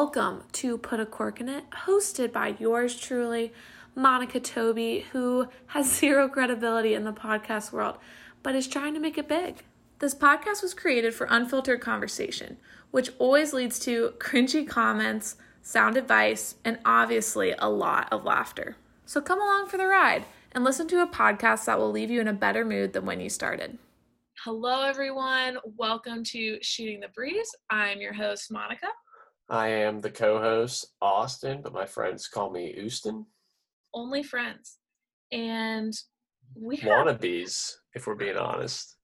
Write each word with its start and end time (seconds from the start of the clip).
welcome 0.00 0.42
to 0.50 0.78
Put 0.78 0.98
a 0.98 1.04
Cork 1.04 1.42
in 1.42 1.48
It, 1.50 1.64
hosted 1.84 2.32
by 2.32 2.56
yours 2.58 2.98
truly, 2.98 3.52
Monica 3.94 4.40
Toby, 4.40 5.04
who 5.12 5.48
has 5.66 5.92
zero 6.00 6.26
credibility 6.26 6.94
in 6.94 7.04
the 7.04 7.12
podcast 7.12 7.70
world, 7.70 7.98
but 8.42 8.54
is 8.54 8.66
trying 8.66 8.94
to 8.94 8.98
make 8.98 9.18
it 9.18 9.28
big. 9.28 9.62
This 9.98 10.14
podcast 10.14 10.62
was 10.62 10.72
created 10.72 11.12
for 11.12 11.26
unfiltered 11.28 11.82
conversation, 11.82 12.56
which 12.90 13.10
always 13.18 13.52
leads 13.52 13.78
to 13.80 14.14
cringy 14.16 14.66
comments, 14.66 15.36
sound 15.60 15.98
advice, 15.98 16.54
and 16.64 16.78
obviously 16.86 17.54
a 17.58 17.68
lot 17.68 18.10
of 18.10 18.24
laughter. 18.24 18.78
So 19.04 19.20
come 19.20 19.42
along 19.42 19.68
for 19.68 19.76
the 19.76 19.86
ride 19.86 20.24
and 20.52 20.64
listen 20.64 20.88
to 20.88 21.02
a 21.02 21.06
podcast 21.06 21.66
that 21.66 21.78
will 21.78 21.90
leave 21.90 22.10
you 22.10 22.22
in 22.22 22.28
a 22.28 22.32
better 22.32 22.64
mood 22.64 22.94
than 22.94 23.04
when 23.04 23.20
you 23.20 23.28
started. 23.28 23.76
Hello, 24.46 24.82
everyone. 24.82 25.58
Welcome 25.76 26.24
to 26.24 26.56
Shooting 26.62 27.00
the 27.00 27.08
Breeze. 27.08 27.54
I'm 27.68 28.00
your 28.00 28.14
host, 28.14 28.50
Monica. 28.50 28.86
I 29.50 29.66
am 29.68 30.00
the 30.00 30.10
co-host, 30.10 30.94
Austin, 31.02 31.60
but 31.60 31.74
my 31.74 31.84
friends 31.84 32.28
call 32.28 32.50
me 32.50 32.72
Houston. 32.72 33.26
Only 33.92 34.22
friends. 34.22 34.78
And 35.32 35.92
we 36.54 36.76
have 36.76 36.90
wannabes, 36.90 37.72
if 37.94 38.06
we're 38.06 38.14
being 38.14 38.36
honest. 38.36 38.96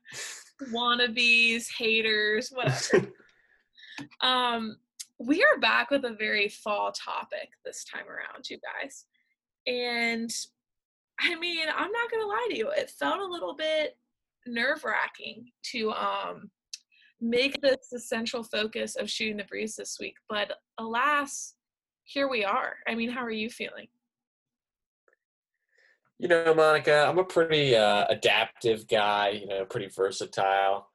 wannabes, 0.72 1.66
haters, 1.76 2.50
whatever. 2.50 3.12
um, 4.22 4.76
we 5.18 5.44
are 5.44 5.60
back 5.60 5.90
with 5.90 6.06
a 6.06 6.14
very 6.14 6.48
fall 6.48 6.90
topic 6.92 7.50
this 7.64 7.84
time 7.84 8.08
around, 8.08 8.48
you 8.48 8.58
guys. 8.58 9.04
And 9.66 10.30
I 11.20 11.38
mean, 11.38 11.66
I'm 11.68 11.92
not 11.92 12.10
gonna 12.10 12.26
lie 12.26 12.48
to 12.50 12.56
you, 12.56 12.70
it 12.70 12.90
felt 12.90 13.20
a 13.20 13.26
little 13.26 13.54
bit 13.54 13.96
nerve 14.46 14.82
wracking 14.84 15.52
to 15.62 15.92
um 15.92 16.50
make 17.22 17.60
this 17.62 17.88
the 17.90 18.00
central 18.00 18.42
focus 18.42 18.96
of 18.96 19.08
shooting 19.08 19.36
the 19.36 19.44
breeze 19.44 19.76
this 19.76 19.96
week. 20.00 20.16
But 20.28 20.52
alas, 20.76 21.54
here 22.04 22.28
we 22.28 22.44
are. 22.44 22.74
I 22.86 22.94
mean, 22.94 23.10
how 23.10 23.24
are 23.24 23.30
you 23.30 23.48
feeling? 23.48 23.86
You 26.18 26.28
know, 26.28 26.54
Monica, 26.54 27.06
I'm 27.08 27.18
a 27.18 27.24
pretty 27.24 27.74
uh, 27.76 28.06
adaptive 28.08 28.86
guy, 28.88 29.30
you 29.30 29.46
know, 29.46 29.64
pretty 29.64 29.88
versatile. 29.88 30.88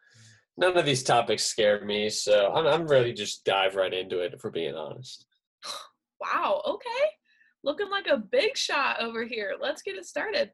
None 0.57 0.77
of 0.77 0.85
these 0.85 1.03
topics 1.03 1.43
scare 1.43 1.83
me, 1.83 2.09
so 2.09 2.51
I'm, 2.53 2.65
I'm 2.65 2.87
ready 2.87 3.11
to 3.11 3.17
just 3.17 3.45
dive 3.45 3.75
right 3.75 3.93
into 3.93 4.19
it, 4.19 4.33
if 4.33 4.43
we're 4.43 4.51
being 4.51 4.75
honest. 4.75 5.25
Wow, 6.19 6.63
okay. 6.65 7.11
Looking 7.63 7.91
like 7.91 8.07
a 8.07 8.17
big 8.17 8.57
shot 8.57 9.03
over 9.03 9.23
here. 9.23 9.53
Let's 9.61 9.83
get 9.83 9.97
it 9.97 10.07
started. 10.07 10.49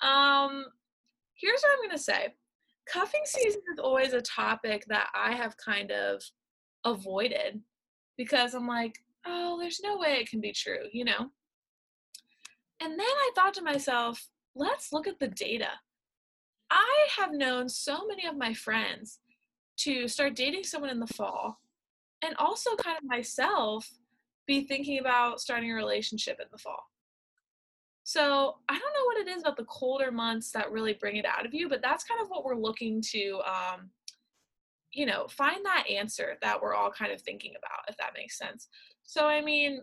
Um, 0.00 0.64
here's 1.34 1.60
what 1.60 1.72
I'm 1.72 1.88
going 1.88 1.98
to 1.98 2.02
say 2.02 2.34
cuffing 2.86 3.22
season 3.24 3.62
is 3.72 3.78
always 3.78 4.12
a 4.12 4.20
topic 4.22 4.84
that 4.88 5.08
I 5.14 5.32
have 5.32 5.56
kind 5.56 5.90
of 5.90 6.22
avoided 6.84 7.60
because 8.16 8.54
I'm 8.54 8.66
like, 8.66 8.98
oh, 9.26 9.58
there's 9.60 9.80
no 9.82 9.98
way 9.98 10.14
it 10.14 10.28
can 10.28 10.40
be 10.40 10.52
true, 10.52 10.86
you 10.92 11.04
know? 11.04 11.30
And 12.80 12.92
then 12.92 13.00
I 13.00 13.30
thought 13.34 13.54
to 13.54 13.62
myself, 13.62 14.26
let's 14.54 14.92
look 14.92 15.06
at 15.06 15.18
the 15.18 15.28
data. 15.28 15.68
I 16.70 17.06
have 17.18 17.32
known 17.32 17.68
so 17.68 18.06
many 18.06 18.26
of 18.26 18.36
my 18.36 18.54
friends 18.54 19.20
to 19.78 20.08
start 20.08 20.34
dating 20.34 20.64
someone 20.64 20.90
in 20.90 21.00
the 21.00 21.06
fall 21.06 21.60
and 22.22 22.34
also 22.38 22.74
kind 22.76 22.96
of 22.96 23.04
myself 23.04 23.88
be 24.46 24.64
thinking 24.64 24.98
about 24.98 25.40
starting 25.40 25.70
a 25.70 25.74
relationship 25.74 26.38
in 26.40 26.46
the 26.50 26.58
fall. 26.58 26.84
So 28.12 28.56
I 28.68 28.78
don't 28.78 28.92
know 28.92 29.06
what 29.06 29.26
it 29.26 29.28
is 29.28 29.40
about 29.40 29.56
the 29.56 29.64
colder 29.64 30.12
months 30.12 30.50
that 30.50 30.70
really 30.70 30.92
bring 30.92 31.16
it 31.16 31.24
out 31.24 31.46
of 31.46 31.54
you, 31.54 31.66
but 31.66 31.80
that's 31.80 32.04
kind 32.04 32.20
of 32.20 32.28
what 32.28 32.44
we're 32.44 32.58
looking 32.58 33.00
to, 33.10 33.40
um, 33.46 33.88
you 34.90 35.06
know, 35.06 35.26
find 35.28 35.64
that 35.64 35.86
answer 35.90 36.36
that 36.42 36.60
we're 36.60 36.74
all 36.74 36.90
kind 36.90 37.10
of 37.10 37.22
thinking 37.22 37.54
about, 37.56 37.88
if 37.88 37.96
that 37.96 38.12
makes 38.14 38.36
sense. 38.36 38.68
So, 39.02 39.26
I 39.26 39.40
mean, 39.40 39.80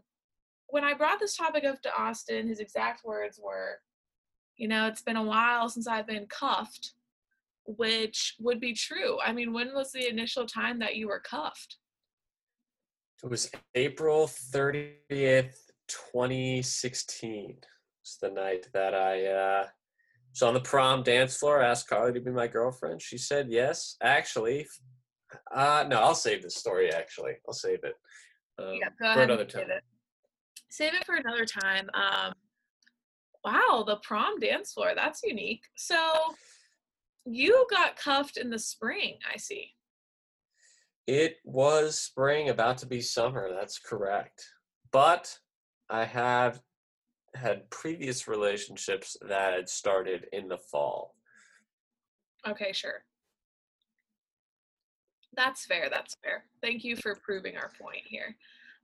when 0.67 0.83
I 0.83 0.93
brought 0.93 1.19
this 1.19 1.35
topic 1.35 1.63
up 1.63 1.81
to 1.81 1.99
Austin, 1.99 2.47
his 2.47 2.59
exact 2.59 3.03
words 3.03 3.39
were, 3.43 3.79
you 4.57 4.67
know, 4.67 4.85
it's 4.85 5.01
been 5.01 5.15
a 5.15 5.23
while 5.23 5.67
since 5.67 5.87
I've 5.87 6.05
been 6.05 6.27
cuffed, 6.27 6.93
which 7.65 8.35
would 8.39 8.59
be 8.59 8.73
true. 8.73 9.17
I 9.25 9.33
mean, 9.33 9.53
when 9.53 9.73
was 9.73 9.91
the 9.91 10.07
initial 10.07 10.45
time 10.45 10.77
that 10.79 10.95
you 10.95 11.07
were 11.07 11.19
cuffed? 11.19 11.77
It 13.23 13.29
was 13.31 13.49
April 13.73 14.27
30th, 14.27 15.55
2016 15.87 17.57
the 18.21 18.29
night 18.29 18.67
that 18.73 18.93
I 18.93 19.25
uh, 19.25 19.67
was 20.31 20.41
on 20.41 20.53
the 20.53 20.61
prom 20.61 21.03
dance 21.03 21.37
floor. 21.37 21.61
I 21.61 21.69
asked 21.69 21.89
Carly 21.89 22.13
to 22.13 22.21
be 22.21 22.31
my 22.31 22.47
girlfriend. 22.47 23.01
She 23.01 23.17
said 23.17 23.47
yes. 23.49 23.97
Actually, 24.01 24.67
uh, 25.53 25.85
no, 25.87 25.99
I'll 25.99 26.15
save 26.15 26.43
this 26.43 26.55
story. 26.55 26.91
Actually, 26.91 27.33
I'll 27.47 27.53
save 27.53 27.83
it 27.83 27.95
um, 28.59 28.75
yeah, 28.79 28.89
go 28.99 29.13
for 29.13 29.21
another 29.21 29.45
time. 29.45 29.69
It. 29.69 29.83
Save 30.69 30.93
it 30.93 31.05
for 31.05 31.15
another 31.15 31.45
time. 31.45 31.89
Um, 31.93 32.33
wow, 33.43 33.83
the 33.85 33.97
prom 33.97 34.39
dance 34.39 34.73
floor. 34.73 34.91
That's 34.95 35.23
unique. 35.23 35.63
So 35.75 35.95
you 37.25 37.65
got 37.69 37.95
cuffed 37.95 38.37
in 38.37 38.49
the 38.49 38.59
spring. 38.59 39.17
I 39.31 39.37
see. 39.37 39.71
It 41.07 41.37
was 41.43 41.97
spring, 41.97 42.49
about 42.49 42.77
to 42.79 42.85
be 42.85 43.01
summer. 43.01 43.49
That's 43.51 43.79
correct. 43.79 44.45
But 44.91 45.39
I 45.89 46.05
have 46.05 46.61
had 47.35 47.69
previous 47.69 48.27
relationships 48.27 49.17
that 49.21 49.53
had 49.53 49.69
started 49.69 50.27
in 50.33 50.47
the 50.47 50.57
fall. 50.57 51.15
Okay, 52.47 52.71
sure. 52.71 53.03
That's 55.35 55.65
fair. 55.65 55.89
That's 55.89 56.15
fair. 56.23 56.45
Thank 56.61 56.83
you 56.83 56.95
for 56.95 57.15
proving 57.15 57.55
our 57.57 57.71
point 57.81 58.03
here. 58.05 58.35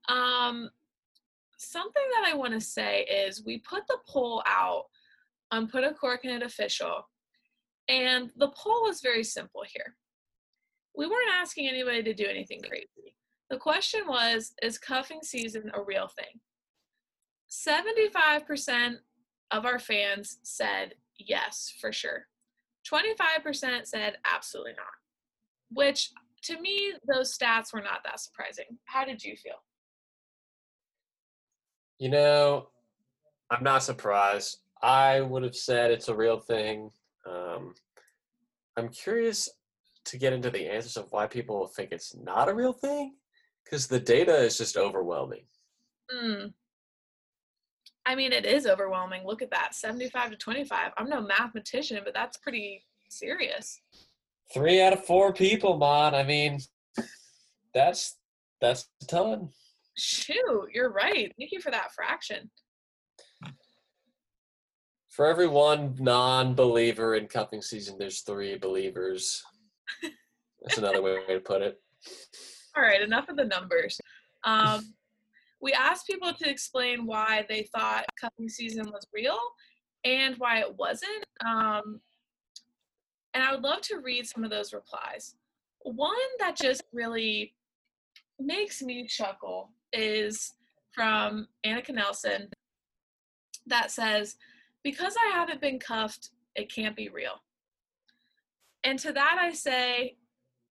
Um, 0.07 0.69
something 1.57 2.03
that 2.13 2.31
I 2.31 2.35
want 2.35 2.53
to 2.53 2.61
say 2.61 3.03
is 3.03 3.43
we 3.43 3.59
put 3.59 3.87
the 3.87 3.97
poll 4.07 4.43
out 4.45 4.85
on 5.51 5.67
Put 5.67 5.83
a 5.83 5.93
Cork 5.93 6.25
in 6.25 6.31
It 6.31 6.43
official, 6.43 7.07
and 7.87 8.31
the 8.37 8.49
poll 8.49 8.83
was 8.83 9.01
very 9.01 9.23
simple 9.23 9.63
here. 9.67 9.95
We 10.95 11.07
weren't 11.07 11.31
asking 11.33 11.67
anybody 11.67 12.03
to 12.03 12.13
do 12.13 12.25
anything 12.25 12.61
crazy. 12.61 13.15
The 13.49 13.57
question 13.57 14.01
was 14.07 14.53
Is 14.61 14.77
cuffing 14.77 15.19
season 15.23 15.71
a 15.73 15.81
real 15.81 16.07
thing? 16.07 16.39
75% 17.55 18.97
of 19.51 19.65
our 19.65 19.79
fans 19.79 20.39
said 20.43 20.95
yes, 21.17 21.73
for 21.79 21.91
sure. 21.91 22.27
25% 22.91 23.85
said 23.85 24.17
absolutely 24.25 24.73
not, 24.73 24.85
which 25.71 26.11
to 26.45 26.61
me, 26.61 26.93
those 27.11 27.35
stats 27.35 27.73
were 27.73 27.81
not 27.81 28.03
that 28.03 28.19
surprising. 28.19 28.65
How 28.85 29.03
did 29.03 29.23
you 29.23 29.35
feel? 29.35 29.63
You 31.97 32.09
know, 32.09 32.67
I'm 33.49 33.63
not 33.63 33.83
surprised. 33.83 34.59
I 34.81 35.21
would 35.21 35.43
have 35.43 35.55
said 35.55 35.89
it's 35.89 36.09
a 36.09 36.15
real 36.15 36.39
thing. 36.39 36.91
Um, 37.27 37.73
I'm 38.77 38.89
curious 38.89 39.49
to 40.05 40.17
get 40.17 40.33
into 40.33 40.51
the 40.51 40.67
answers 40.67 40.97
of 40.97 41.11
why 41.11 41.25
people 41.25 41.67
think 41.67 41.91
it's 41.91 42.15
not 42.15 42.49
a 42.49 42.53
real 42.53 42.73
thing 42.73 43.15
because 43.63 43.87
the 43.87 43.99
data 43.99 44.35
is 44.35 44.57
just 44.57 44.77
overwhelming. 44.77 45.45
Mm, 46.13 46.53
I 48.05 48.15
mean, 48.15 48.31
it 48.31 48.45
is 48.45 48.67
overwhelming. 48.67 49.25
Look 49.25 49.41
at 49.41 49.51
that 49.51 49.73
75 49.73 50.31
to 50.31 50.37
25. 50.37 50.91
I'm 50.97 51.09
no 51.09 51.21
mathematician, 51.21 51.99
but 52.03 52.13
that's 52.13 52.37
pretty 52.37 52.83
serious. 53.09 53.81
Three 54.53 54.81
out 54.81 54.93
of 54.93 55.03
four 55.03 55.33
people, 55.33 55.77
Mon. 55.77 56.13
I 56.13 56.23
mean, 56.23 56.59
that's 57.73 58.17
that's 58.61 58.87
a 59.01 59.05
ton. 59.05 59.49
Shoot, 59.97 60.69
you're 60.73 60.91
right. 60.91 61.33
Thank 61.37 61.51
you 61.51 61.61
for 61.61 61.71
that 61.71 61.93
fraction. 61.93 62.51
For 65.09 65.27
every 65.27 65.47
one 65.47 65.95
non-believer 65.97 67.15
in 67.15 67.27
cuffing 67.27 67.61
season, 67.61 67.97
there's 67.97 68.21
three 68.21 68.57
believers. 68.57 69.41
That's 70.61 70.77
another 70.77 71.01
way 71.01 71.19
to 71.29 71.39
put 71.39 71.61
it. 71.61 71.79
All 72.75 72.83
right, 72.83 73.01
enough 73.01 73.29
of 73.29 73.37
the 73.37 73.45
numbers. 73.45 73.99
Um, 74.43 74.93
we 75.65 75.73
asked 75.73 76.05
people 76.05 76.31
to 76.31 76.47
explain 76.47 77.07
why 77.07 77.43
they 77.49 77.67
thought 77.75 78.05
cuffing 78.21 78.47
season 78.47 78.85
was 78.91 79.03
real 79.11 79.39
and 80.03 80.35
why 80.37 80.59
it 80.59 80.75
wasn't. 80.77 81.25
Um, 81.43 81.99
and 83.33 83.43
I 83.43 83.51
would 83.51 83.63
love 83.63 83.81
to 83.81 83.97
read 83.97 84.27
some 84.27 84.43
of 84.43 84.51
those 84.51 84.73
replies. 84.73 85.33
One 85.81 86.13
that 86.37 86.55
just 86.55 86.83
really 86.93 87.55
makes 88.39 88.83
me 88.83 89.07
chuckle 89.07 89.71
is 89.91 90.53
from 90.91 91.47
Annika 91.65 91.95
Nelson 91.95 92.47
that 93.65 93.89
says, 93.89 94.35
Because 94.83 95.15
I 95.19 95.35
haven't 95.35 95.61
been 95.61 95.79
cuffed, 95.79 96.29
it 96.55 96.71
can't 96.71 96.95
be 96.95 97.09
real. 97.09 97.41
And 98.83 98.99
to 98.99 99.11
that 99.13 99.37
I 99.41 99.51
say, 99.51 100.17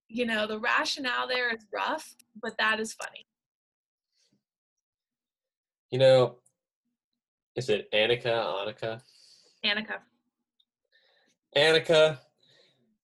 you 0.07 0.25
know, 0.25 0.47
the 0.47 0.59
rationale 0.59 1.27
there 1.27 1.53
is 1.53 1.65
rough, 1.73 2.15
but 2.41 2.57
that 2.59 2.79
is 2.79 2.93
funny. 2.93 3.25
You 5.91 5.99
know, 5.99 6.35
is 7.55 7.69
it 7.69 7.91
Annika? 7.93 8.25
Annika? 8.25 9.01
Annika. 9.63 9.99
Annika, 11.55 12.19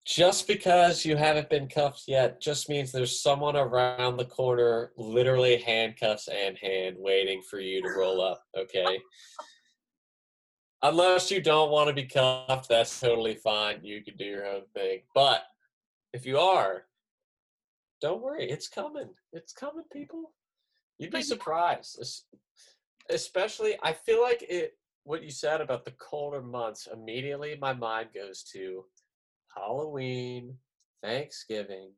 just 0.06 0.48
because 0.48 1.06
you 1.06 1.16
haven't 1.16 1.50
been 1.50 1.68
cuffed 1.68 2.04
yet 2.08 2.42
just 2.42 2.70
means 2.70 2.92
there's 2.92 3.22
someone 3.22 3.56
around 3.56 4.18
the 4.18 4.26
corner, 4.26 4.92
literally 4.98 5.58
handcuffs 5.58 6.28
and 6.28 6.58
hand, 6.58 6.96
waiting 7.00 7.42
for 7.50 7.60
you 7.60 7.82
to 7.82 7.90
roll 7.90 8.22
up. 8.22 8.44
Okay. 8.58 9.00
Unless 10.84 11.30
you 11.30 11.42
don't 11.42 11.70
want 11.70 11.88
to 11.90 11.94
be 11.94 12.06
cuffed, 12.06 12.68
that's 12.68 13.00
totally 13.00 13.36
fine. 13.36 13.80
You 13.84 14.04
can 14.04 14.18
do 14.18 14.26
your 14.26 14.48
own 14.48 14.64
thing. 14.74 15.02
But 15.14 15.44
if 16.12 16.26
you 16.26 16.40
are, 16.40 16.86
don't 18.02 18.22
worry, 18.22 18.50
it's 18.50 18.68
coming. 18.68 19.10
It's 19.32 19.54
coming, 19.54 19.86
people. 19.94 20.34
You'd 20.98 21.12
be 21.12 21.22
surprised. 21.22 22.26
Especially, 23.12 23.78
I 23.84 23.94
feel 23.94 24.22
like 24.22 24.44
it. 24.48 24.78
What 25.04 25.24
you 25.24 25.32
said 25.32 25.62
about 25.62 25.84
the 25.84 25.92
colder 25.92 26.44
months, 26.44 26.88
immediately 26.94 27.58
my 27.60 27.74
mind 27.74 28.10
goes 28.14 28.44
to 28.54 28.86
Halloween, 29.56 30.56
Thanksgiving, 31.02 31.94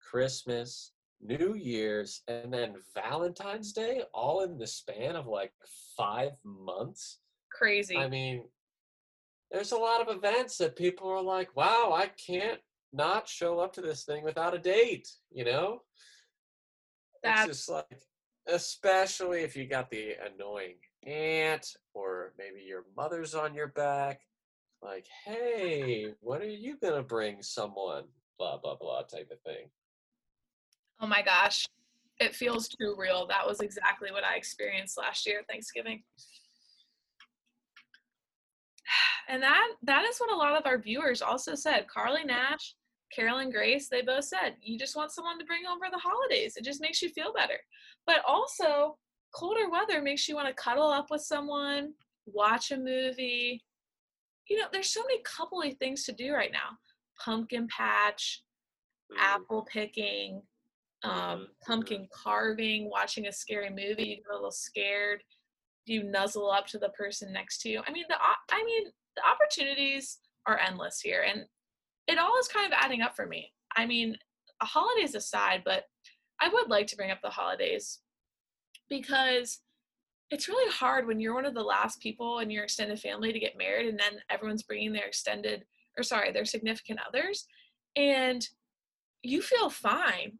Christmas, 0.00 0.92
New 1.20 1.54
Year's, 1.54 2.22
and 2.28 2.52
then 2.52 2.76
Valentine's 2.94 3.72
Day, 3.72 4.02
all 4.14 4.44
in 4.44 4.56
the 4.58 4.66
span 4.66 5.14
of 5.14 5.26
like 5.26 5.52
five 5.94 6.32
months. 6.42 7.18
Crazy. 7.52 7.98
I 7.98 8.08
mean, 8.08 8.44
there's 9.50 9.72
a 9.72 9.76
lot 9.76 10.00
of 10.00 10.16
events 10.16 10.56
that 10.56 10.74
people 10.74 11.10
are 11.10 11.22
like, 11.22 11.54
wow, 11.54 11.92
I 11.94 12.06
can't 12.06 12.60
not 12.94 13.28
show 13.28 13.58
up 13.58 13.74
to 13.74 13.82
this 13.82 14.04
thing 14.04 14.24
without 14.24 14.54
a 14.54 14.58
date, 14.58 15.08
you 15.30 15.44
know? 15.44 15.82
That's 17.22 17.48
it's 17.48 17.58
just 17.58 17.68
like, 17.68 18.00
especially 18.46 19.42
if 19.42 19.56
you 19.56 19.66
got 19.66 19.90
the 19.90 20.14
annoying 20.34 20.76
aunt 21.06 21.76
or 21.94 22.32
maybe 22.38 22.64
your 22.66 22.84
mother's 22.96 23.34
on 23.34 23.54
your 23.54 23.68
back 23.68 24.20
like, 24.82 25.06
hey, 25.24 26.12
what 26.20 26.40
are 26.40 26.48
you 26.48 26.76
going 26.76 26.94
to 26.94 27.02
bring 27.02 27.42
someone? 27.42 28.04
Blah, 28.38 28.58
blah, 28.58 28.74
blah 28.74 29.02
type 29.02 29.30
of 29.30 29.40
thing. 29.42 29.68
Oh 31.00 31.06
my 31.06 31.22
gosh. 31.22 31.66
It 32.18 32.34
feels 32.34 32.68
too 32.68 32.94
real. 32.98 33.26
That 33.26 33.46
was 33.46 33.60
exactly 33.60 34.10
what 34.10 34.24
I 34.24 34.36
experienced 34.36 34.98
last 34.98 35.26
year 35.26 35.42
Thanksgiving. 35.48 36.02
And 39.28 39.40
that 39.40 39.68
that 39.84 40.04
is 40.04 40.18
what 40.18 40.32
a 40.32 40.36
lot 40.36 40.58
of 40.58 40.66
our 40.66 40.78
viewers 40.78 41.22
also 41.22 41.54
said. 41.54 41.86
Carly 41.86 42.24
Nash, 42.24 42.74
Carolyn 43.14 43.50
Grace, 43.50 43.88
they 43.88 44.02
both 44.02 44.24
said, 44.24 44.56
you 44.60 44.78
just 44.78 44.96
want 44.96 45.12
someone 45.12 45.38
to 45.38 45.44
bring 45.44 45.62
over 45.70 45.86
the 45.90 45.98
holidays. 45.98 46.56
It 46.56 46.64
just 46.64 46.80
makes 46.80 47.02
you 47.02 47.10
feel 47.10 47.32
better. 47.32 47.58
But 48.06 48.22
also, 48.26 48.96
colder 49.34 49.68
weather 49.70 50.00
makes 50.02 50.28
you 50.28 50.34
want 50.34 50.48
to 50.48 50.54
cuddle 50.54 50.88
up 50.88 51.10
with 51.10 51.22
someone, 51.22 51.92
watch 52.26 52.70
a 52.70 52.76
movie, 52.76 53.62
you 54.48 54.58
know, 54.58 54.66
there's 54.72 54.90
so 54.90 55.02
many 55.02 55.22
coupley 55.22 55.78
things 55.78 56.04
to 56.04 56.12
do 56.12 56.32
right 56.32 56.52
now. 56.52 56.76
Pumpkin 57.18 57.68
patch, 57.68 58.42
mm. 59.10 59.16
apple 59.18 59.66
picking, 59.70 60.42
um, 61.04 61.12
mm-hmm. 61.12 61.42
pumpkin 61.66 62.08
carving, 62.12 62.90
watching 62.90 63.26
a 63.26 63.32
scary 63.32 63.70
movie, 63.70 64.04
you 64.04 64.16
get 64.16 64.24
a 64.30 64.34
little 64.34 64.50
scared. 64.50 65.22
You 65.86 66.04
nuzzle 66.04 66.50
up 66.50 66.66
to 66.68 66.78
the 66.78 66.90
person 66.90 67.32
next 67.32 67.60
to 67.62 67.68
you. 67.68 67.82
I 67.86 67.90
mean, 67.90 68.04
the 68.08 68.14
I 68.14 68.64
mean, 68.64 68.84
the 69.16 69.22
opportunities 69.26 70.18
are 70.46 70.58
endless 70.58 71.00
here, 71.00 71.24
and 71.28 71.44
it 72.06 72.18
all 72.18 72.38
is 72.38 72.48
kind 72.48 72.66
of 72.66 72.78
adding 72.78 73.02
up 73.02 73.14
for 73.16 73.26
me. 73.26 73.52
I 73.76 73.86
mean, 73.86 74.16
holidays 74.62 75.14
aside, 75.14 75.62
but 75.64 75.84
I 76.40 76.48
would 76.48 76.68
like 76.68 76.86
to 76.88 76.96
bring 76.96 77.10
up 77.10 77.20
the 77.22 77.30
holidays 77.30 78.00
because 78.88 79.60
it's 80.30 80.48
really 80.48 80.70
hard 80.72 81.06
when 81.06 81.20
you're 81.20 81.34
one 81.34 81.44
of 81.44 81.54
the 81.54 81.62
last 81.62 82.00
people 82.00 82.38
in 82.38 82.50
your 82.50 82.64
extended 82.64 82.98
family 82.98 83.32
to 83.32 83.38
get 83.38 83.58
married 83.58 83.88
and 83.88 83.98
then 83.98 84.20
everyone's 84.30 84.62
bringing 84.62 84.92
their 84.92 85.06
extended 85.06 85.64
or 85.96 86.02
sorry 86.02 86.32
their 86.32 86.44
significant 86.44 86.98
others 87.06 87.46
and 87.96 88.48
you 89.22 89.42
feel 89.42 89.68
fine 89.68 90.38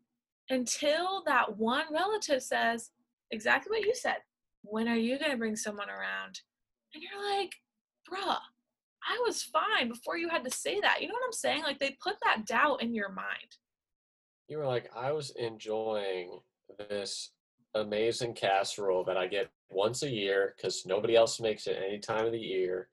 until 0.50 1.22
that 1.26 1.58
one 1.58 1.84
relative 1.92 2.42
says 2.42 2.90
exactly 3.30 3.70
what 3.70 3.86
you 3.86 3.94
said 3.94 4.16
when 4.62 4.88
are 4.88 4.96
you 4.96 5.18
going 5.18 5.30
to 5.30 5.36
bring 5.36 5.56
someone 5.56 5.90
around 5.90 6.40
and 6.94 7.02
you're 7.02 7.38
like 7.38 7.54
bruh 8.10 8.38
i 9.08 9.20
was 9.26 9.42
fine 9.42 9.88
before 9.88 10.16
you 10.16 10.28
had 10.28 10.44
to 10.44 10.50
say 10.50 10.80
that 10.80 11.00
you 11.00 11.08
know 11.08 11.14
what 11.14 11.26
i'm 11.26 11.32
saying 11.32 11.62
like 11.62 11.78
they 11.78 11.96
put 12.02 12.16
that 12.24 12.46
doubt 12.46 12.82
in 12.82 12.94
your 12.94 13.10
mind 13.10 13.56
you 14.48 14.58
were 14.58 14.66
like 14.66 14.90
i 14.96 15.12
was 15.12 15.30
enjoying 15.38 16.38
this 16.90 17.32
amazing 17.74 18.34
casserole 18.34 19.04
that 19.04 19.16
I 19.16 19.26
get 19.26 19.50
once 19.70 20.02
a 20.02 20.10
year 20.10 20.54
because 20.56 20.84
nobody 20.86 21.16
else 21.16 21.40
makes 21.40 21.66
it 21.66 21.82
any 21.84 21.98
time 21.98 22.26
of 22.26 22.32
the 22.32 22.38
year. 22.38 22.88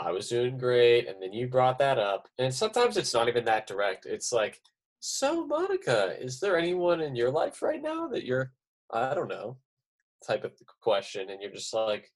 I 0.00 0.10
was 0.10 0.28
doing 0.28 0.56
great, 0.56 1.08
and 1.08 1.20
then 1.20 1.32
you 1.32 1.48
brought 1.48 1.78
that 1.78 1.98
up. 1.98 2.28
And 2.38 2.52
sometimes 2.52 2.96
it's 2.96 3.14
not 3.14 3.28
even 3.28 3.44
that 3.44 3.66
direct. 3.66 4.06
It's 4.06 4.32
like, 4.32 4.60
so 5.00 5.46
Monica, 5.46 6.16
is 6.20 6.40
there 6.40 6.56
anyone 6.56 7.00
in 7.00 7.14
your 7.14 7.30
life 7.30 7.62
right 7.62 7.82
now 7.82 8.08
that 8.08 8.24
you're, 8.24 8.52
I 8.92 9.14
don't 9.14 9.28
know, 9.28 9.58
type 10.26 10.44
of 10.44 10.52
question, 10.80 11.30
and 11.30 11.42
you're 11.42 11.50
just 11.50 11.74
like, 11.74 12.10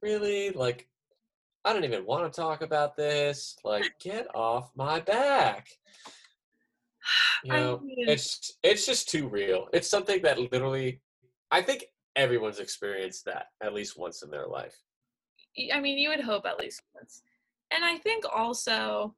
really, 0.00 0.50
like, 0.50 0.88
I 1.64 1.72
don't 1.72 1.84
even 1.84 2.04
want 2.04 2.30
to 2.30 2.40
talk 2.40 2.62
about 2.62 2.96
this. 2.96 3.56
Like, 3.64 3.84
get 4.00 4.26
off 4.34 4.70
my 4.76 5.00
back. 5.00 5.68
You 7.42 7.52
know, 7.52 7.80
it's 7.84 8.54
it's 8.62 8.86
just 8.86 9.10
too 9.10 9.28
real. 9.28 9.68
It's 9.72 9.88
something 9.88 10.22
that 10.22 10.38
literally, 10.52 11.00
I 11.50 11.60
think 11.60 11.84
everyone's 12.16 12.60
experienced 12.60 13.26
that 13.26 13.48
at 13.62 13.74
least 13.74 13.98
once 13.98 14.22
in 14.22 14.30
their 14.30 14.46
life. 14.46 14.76
I 15.72 15.80
mean, 15.80 15.98
you 15.98 16.08
would 16.08 16.20
hope 16.20 16.46
at 16.46 16.58
least 16.58 16.82
once. 16.94 17.22
And 17.70 17.84
I 17.84 17.98
think 17.98 18.24
also, 18.32 19.14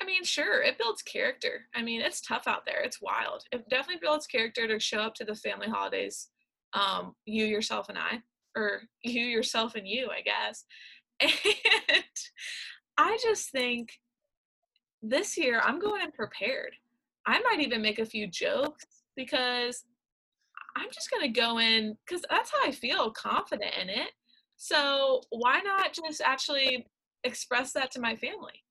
I 0.00 0.04
mean, 0.04 0.24
sure, 0.24 0.62
it 0.62 0.78
builds 0.78 1.02
character. 1.02 1.66
I 1.74 1.82
mean, 1.82 2.00
it's 2.00 2.20
tough 2.20 2.46
out 2.46 2.64
there. 2.66 2.82
It's 2.82 3.00
wild. 3.00 3.44
It 3.52 3.68
definitely 3.68 4.00
builds 4.00 4.26
character 4.26 4.66
to 4.66 4.78
show 4.80 4.98
up 4.98 5.14
to 5.16 5.24
the 5.24 5.34
family 5.34 5.68
holidays, 5.68 6.28
um, 6.72 7.14
you, 7.24 7.44
yourself, 7.44 7.88
and 7.88 7.98
I, 7.98 8.22
or 8.56 8.82
you, 9.02 9.22
yourself, 9.22 9.74
and 9.74 9.86
you, 9.86 10.08
I 10.10 10.22
guess. 10.22 10.64
And 11.24 12.04
I 12.98 13.18
just 13.22 13.50
think 13.50 13.90
this 15.02 15.36
year 15.36 15.60
I'm 15.64 15.80
going 15.80 16.02
in 16.02 16.12
prepared. 16.12 16.74
I 17.26 17.40
might 17.40 17.60
even 17.60 17.82
make 17.82 17.98
a 17.98 18.06
few 18.06 18.26
jokes 18.26 18.84
because 19.16 19.84
I'm 20.76 20.88
just 20.92 21.10
going 21.10 21.22
to 21.22 21.40
go 21.40 21.58
in 21.58 21.96
because 22.06 22.24
that's 22.30 22.50
how 22.50 22.66
I 22.66 22.72
feel 22.72 23.10
confident 23.10 23.72
in 23.80 23.88
it. 23.88 24.10
So 24.56 25.22
why 25.30 25.60
not 25.64 25.92
just 25.92 26.20
actually 26.20 26.86
express 27.24 27.72
that 27.72 27.90
to 27.92 28.00
my 28.00 28.14
family? 28.16 28.62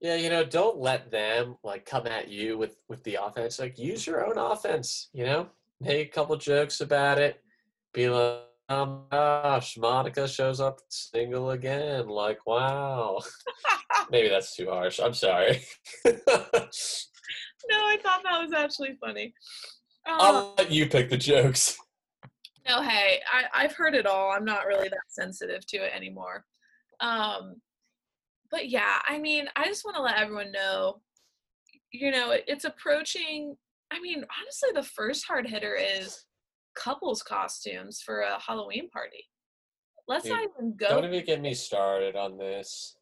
Yeah, 0.00 0.16
you 0.16 0.28
know, 0.28 0.44
don't 0.44 0.78
let 0.78 1.10
them 1.10 1.56
like 1.64 1.86
come 1.86 2.06
at 2.06 2.28
you 2.28 2.58
with 2.58 2.76
with 2.88 3.02
the 3.04 3.18
offense. 3.22 3.58
Like 3.58 3.78
use 3.78 4.06
your 4.06 4.26
own 4.26 4.36
offense, 4.36 5.08
you 5.12 5.24
know? 5.24 5.48
Make 5.80 6.08
a 6.08 6.10
couple 6.10 6.36
jokes 6.36 6.80
about 6.80 7.18
it. 7.18 7.42
Be 7.92 8.08
like, 8.08 8.45
oh 8.68 8.86
my 8.86 9.16
gosh, 9.16 9.76
Monica 9.76 10.26
shows 10.26 10.60
up 10.60 10.80
single 10.88 11.50
again. 11.50 12.08
Like, 12.08 12.38
wow. 12.46 13.20
Maybe 14.10 14.28
that's 14.28 14.54
too 14.54 14.68
harsh. 14.70 15.00
I'm 15.00 15.14
sorry. 15.14 15.62
no, 16.04 16.12
I 17.72 17.98
thought 18.02 18.22
that 18.24 18.42
was 18.42 18.52
actually 18.52 18.96
funny. 19.00 19.34
I'll 20.06 20.36
um 20.36 20.52
let 20.58 20.70
you 20.70 20.86
pick 20.86 21.10
the 21.10 21.16
jokes. 21.16 21.76
No, 22.68 22.82
hey, 22.82 23.20
I, 23.32 23.64
I've 23.64 23.74
heard 23.74 23.94
it 23.94 24.06
all. 24.06 24.32
I'm 24.32 24.44
not 24.44 24.66
really 24.66 24.88
that 24.88 24.98
sensitive 25.08 25.66
to 25.68 25.76
it 25.78 25.92
anymore. 25.94 26.44
Um, 27.00 27.60
but 28.50 28.68
yeah, 28.68 28.98
I 29.08 29.18
mean, 29.18 29.46
I 29.56 29.66
just 29.66 29.84
want 29.84 29.96
to 29.96 30.02
let 30.02 30.18
everyone 30.18 30.52
know, 30.52 31.00
you 31.92 32.10
know, 32.10 32.32
it, 32.32 32.44
it's 32.46 32.64
approaching. 32.64 33.56
I 33.92 34.00
mean, 34.00 34.24
honestly, 34.40 34.70
the 34.74 34.82
first 34.82 35.26
hard 35.26 35.46
hitter 35.46 35.76
is 35.76 36.25
couples 36.76 37.22
costumes 37.22 38.00
for 38.04 38.20
a 38.20 38.38
Halloween 38.40 38.88
party. 38.90 39.24
Let's 40.08 40.24
Dude, 40.24 40.32
not 40.34 40.42
even 40.56 40.76
go. 40.76 40.88
Don't 40.88 41.04
even 41.04 41.24
get 41.24 41.40
me 41.40 41.54
started 41.54 42.14
on 42.14 42.38
this. 42.38 42.96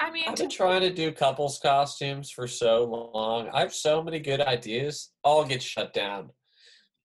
I 0.00 0.12
mean, 0.12 0.24
I've 0.28 0.36
been 0.36 0.48
trying 0.48 0.82
to 0.82 0.92
do 0.92 1.10
couples 1.10 1.58
costumes 1.58 2.30
for 2.30 2.46
so 2.46 2.84
long. 2.84 3.48
I 3.52 3.60
have 3.60 3.74
so 3.74 4.00
many 4.02 4.20
good 4.20 4.40
ideas. 4.40 5.10
All 5.24 5.44
get 5.44 5.60
shut 5.60 5.92
down. 5.92 6.30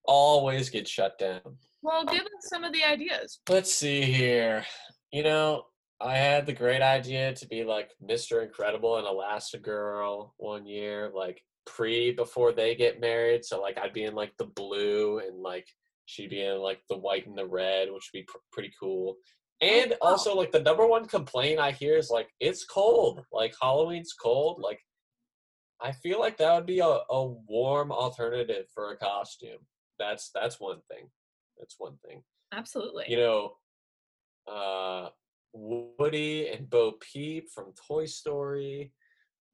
Always 0.05 0.69
get 0.69 0.87
shut 0.87 1.17
down. 1.17 1.57
Well, 1.81 2.05
give 2.05 2.21
us 2.21 2.49
some 2.49 2.63
of 2.63 2.71
the 2.71 2.83
ideas. 2.83 3.39
Let's 3.49 3.73
see 3.73 4.03
here. 4.03 4.63
You 5.11 5.23
know, 5.23 5.63
I 5.99 6.15
had 6.15 6.45
the 6.45 6.53
great 6.53 6.81
idea 6.81 7.33
to 7.33 7.47
be 7.47 7.63
like 7.63 7.91
Mr. 8.07 8.43
Incredible 8.43 8.97
and 8.97 9.07
Elastigirl 9.07 10.31
one 10.37 10.67
year, 10.67 11.11
like 11.15 11.41
pre 11.65 12.11
before 12.11 12.51
they 12.51 12.75
get 12.75 12.99
married. 12.99 13.43
So 13.43 13.59
like 13.59 13.77
I'd 13.77 13.93
be 13.93 14.03
in 14.03 14.13
like 14.13 14.33
the 14.37 14.45
blue 14.45 15.19
and 15.19 15.41
like 15.41 15.67
she'd 16.05 16.29
be 16.29 16.43
in 16.43 16.57
like 16.59 16.79
the 16.89 16.97
white 16.97 17.27
and 17.27 17.37
the 17.37 17.45
red, 17.45 17.91
which 17.91 18.09
would 18.13 18.19
be 18.19 18.23
pr- 18.23 18.37
pretty 18.51 18.71
cool. 18.79 19.17
And 19.61 19.93
oh, 20.01 20.09
also, 20.11 20.35
like 20.35 20.51
the 20.51 20.59
number 20.59 20.85
one 20.85 21.07
complaint 21.07 21.59
I 21.59 21.71
hear 21.71 21.97
is 21.97 22.09
like 22.09 22.29
it's 22.39 22.65
cold. 22.65 23.23
Like 23.31 23.53
Halloween's 23.61 24.13
cold. 24.13 24.61
Like 24.61 24.79
I 25.81 25.91
feel 25.91 26.19
like 26.19 26.37
that 26.37 26.53
would 26.53 26.65
be 26.65 26.79
a, 26.79 26.85
a 27.09 27.27
warm 27.47 27.91
alternative 27.91 28.65
for 28.73 28.91
a 28.91 28.97
costume. 28.97 29.59
That's 29.99 30.31
that's 30.33 30.59
one 30.59 30.79
thing. 30.89 31.09
That's 31.57 31.75
one 31.77 31.97
thing. 32.05 32.23
Absolutely. 32.51 33.05
You 33.07 33.17
know, 33.17 33.51
uh, 34.51 35.09
Woody 35.53 36.49
and 36.49 36.69
Bo 36.69 36.93
Peep 36.99 37.49
from 37.49 37.73
Toy 37.87 38.05
Story. 38.05 38.91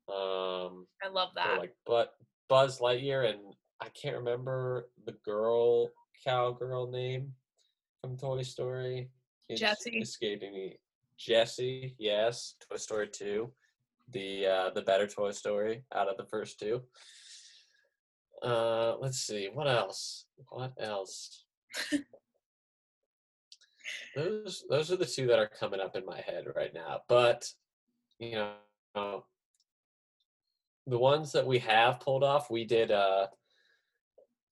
Um, 0.08 0.88
I 1.03 1.10
love 1.12 1.29
that. 1.36 1.60
like 1.60 1.75
but 1.86 2.13
Buzz 2.48 2.79
Lightyear 2.79 3.29
and 3.29 3.39
I 3.79 3.89
can't 3.89 4.18
remember 4.18 4.89
the 5.06 5.15
girl 5.24 5.89
cowgirl 6.23 6.91
name 6.91 7.33
from 8.01 8.17
Toy 8.17 8.43
Story. 8.43 9.09
It's 9.47 9.61
Jessie. 9.61 9.99
escaping 9.99 10.53
me. 10.53 10.77
Jessie, 11.17 11.95
yes. 11.97 12.55
Toy 12.69 12.77
Story 12.77 13.07
two, 13.07 13.51
the 14.11 14.45
uh, 14.45 14.69
the 14.71 14.81
better 14.81 15.07
Toy 15.07 15.31
Story 15.31 15.83
out 15.93 16.07
of 16.07 16.17
the 16.17 16.25
first 16.25 16.59
two. 16.59 16.81
Uh, 18.43 18.95
let's 18.99 19.19
see 19.19 19.49
what 19.53 19.67
else. 19.67 20.25
What 20.49 20.73
else? 20.79 21.43
those 24.15 24.63
those 24.69 24.91
are 24.91 24.97
the 24.97 25.05
two 25.05 25.27
that 25.27 25.39
are 25.39 25.49
coming 25.59 25.79
up 25.79 25.95
in 25.95 26.05
my 26.05 26.21
head 26.21 26.45
right 26.55 26.73
now. 26.73 27.01
But 27.07 27.51
you 28.19 28.43
know, 28.95 29.25
the 30.88 30.97
ones 30.97 31.31
that 31.33 31.45
we 31.45 31.59
have 31.59 31.99
pulled 31.99 32.23
off, 32.23 32.49
we 32.49 32.65
did. 32.65 32.91
uh 32.91 33.27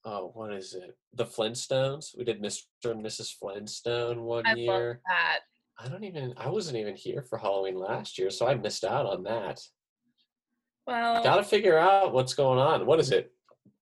Oh, 0.09 0.31
what 0.35 0.53
is 0.53 0.73
it? 0.73 0.95
The 1.15 1.25
Flintstones. 1.25 2.17
We 2.17 2.23
did 2.23 2.41
Mr. 2.41 2.61
and 2.85 3.03
Mrs. 3.05 3.37
Flintstone 3.37 4.21
one 4.23 4.45
I 4.47 4.51
love 4.51 4.57
year. 4.57 5.01
that. 5.05 5.39
I 5.77 5.89
don't 5.89 6.05
even. 6.05 6.33
I 6.37 6.47
wasn't 6.47 6.77
even 6.77 6.95
here 6.95 7.21
for 7.23 7.37
Halloween 7.37 7.75
last 7.75 8.17
year, 8.17 8.29
so 8.29 8.47
I 8.47 8.55
missed 8.55 8.85
out 8.85 9.05
on 9.05 9.23
that. 9.23 9.59
Well, 10.87 11.21
Got 11.21 11.35
to 11.37 11.43
figure 11.43 11.77
out 11.77 12.13
what's 12.13 12.33
going 12.33 12.57
on. 12.57 12.85
What 12.85 13.01
is 13.01 13.11
it? 13.11 13.33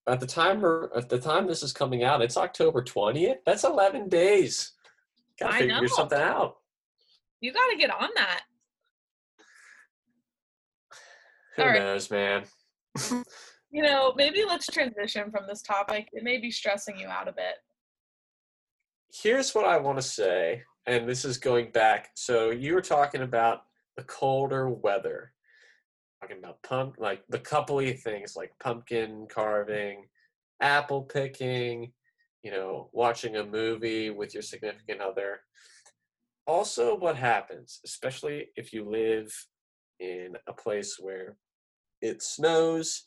At 0.07 0.19
the 0.19 0.25
time, 0.25 0.65
or 0.65 0.89
at 0.97 1.09
the 1.09 1.19
time 1.19 1.45
this 1.45 1.61
is 1.61 1.71
coming 1.71 2.03
out, 2.03 2.23
it's 2.23 2.37
October 2.37 2.83
twentieth. 2.83 3.37
That's 3.45 3.63
eleven 3.63 4.09
days. 4.09 4.71
Got 5.39 5.49
to 5.49 5.53
I 5.53 5.59
figure 5.59 5.81
know. 5.81 5.87
something 5.87 6.19
out. 6.19 6.55
you 7.39 7.53
got 7.53 7.69
to 7.69 7.77
get 7.77 7.91
on 7.91 8.09
that. 8.15 8.41
Who 11.57 11.61
All 11.61 11.69
right. 11.69 11.79
knows, 11.81 12.09
man? 12.09 12.45
Mm. 12.97 13.23
You 13.71 13.83
know, 13.83 14.13
maybe 14.15 14.43
let's 14.47 14.67
transition 14.67 15.31
from 15.31 15.47
this 15.47 15.61
topic. 15.61 16.09
It 16.13 16.23
may 16.23 16.37
be 16.37 16.51
stressing 16.51 16.97
you 16.97 17.07
out 17.07 17.27
a 17.27 17.33
bit. 17.33 17.55
Here's 19.13 19.53
what 19.53 19.65
I 19.65 19.77
want 19.77 19.97
to 19.97 20.01
say, 20.01 20.63
and 20.85 21.07
this 21.07 21.25
is 21.25 21.37
going 21.37 21.71
back. 21.71 22.09
So 22.15 22.51
you 22.51 22.73
were 22.73 22.81
talking 22.81 23.21
about 23.21 23.63
the 23.97 24.03
colder 24.03 24.69
weather, 24.69 25.31
talking 26.21 26.37
about 26.37 26.61
pump, 26.63 26.95
like 26.99 27.23
the 27.29 27.39
coupley 27.39 27.97
things 27.97 28.35
like 28.35 28.51
pumpkin 28.59 29.27
carving, 29.29 30.05
apple 30.61 31.03
picking, 31.03 31.91
you 32.43 32.51
know, 32.51 32.89
watching 32.93 33.37
a 33.37 33.45
movie 33.45 34.09
with 34.09 34.33
your 34.33 34.43
significant 34.43 35.01
other. 35.01 35.39
Also, 36.47 36.95
what 36.95 37.15
happens, 37.15 37.79
especially 37.83 38.49
if 38.55 38.71
you 38.71 38.87
live 38.87 39.33
in 39.99 40.35
a 40.47 40.53
place 40.53 40.97
where 40.99 41.37
it 42.01 42.21
snows 42.21 43.03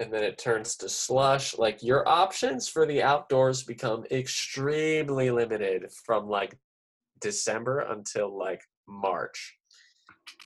and 0.00 0.12
then 0.12 0.22
it 0.22 0.38
turns 0.38 0.76
to 0.76 0.88
slush, 0.88 1.58
like 1.58 1.82
your 1.82 2.08
options 2.08 2.68
for 2.68 2.86
the 2.86 3.02
outdoors 3.02 3.64
become 3.64 4.04
extremely 4.10 5.30
limited 5.30 5.90
from 6.04 6.28
like 6.28 6.56
December 7.20 7.80
until 7.80 8.36
like 8.36 8.62
March. 8.86 9.56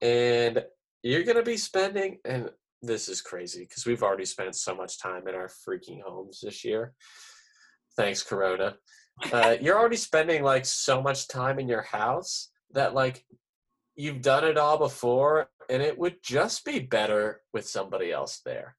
And 0.00 0.64
you're 1.02 1.24
going 1.24 1.36
to 1.36 1.42
be 1.42 1.56
spending, 1.56 2.18
and 2.24 2.50
this 2.80 3.08
is 3.08 3.20
crazy 3.20 3.66
because 3.68 3.84
we've 3.84 4.02
already 4.02 4.24
spent 4.24 4.54
so 4.54 4.74
much 4.74 4.98
time 4.98 5.28
in 5.28 5.34
our 5.34 5.48
freaking 5.48 6.00
homes 6.02 6.40
this 6.42 6.64
year. 6.64 6.94
Thanks, 7.96 8.22
Corona. 8.22 8.76
Uh, 9.30 9.56
you're 9.60 9.78
already 9.78 9.96
spending 9.96 10.42
like 10.42 10.64
so 10.64 11.02
much 11.02 11.28
time 11.28 11.58
in 11.58 11.68
your 11.68 11.82
house 11.82 12.50
that 12.70 12.94
like 12.94 13.22
you've 13.94 14.22
done 14.22 14.42
it 14.42 14.56
all 14.56 14.78
before, 14.78 15.48
and 15.68 15.82
it 15.82 15.98
would 15.98 16.16
just 16.24 16.64
be 16.64 16.78
better 16.78 17.42
with 17.52 17.68
somebody 17.68 18.10
else 18.10 18.40
there. 18.46 18.74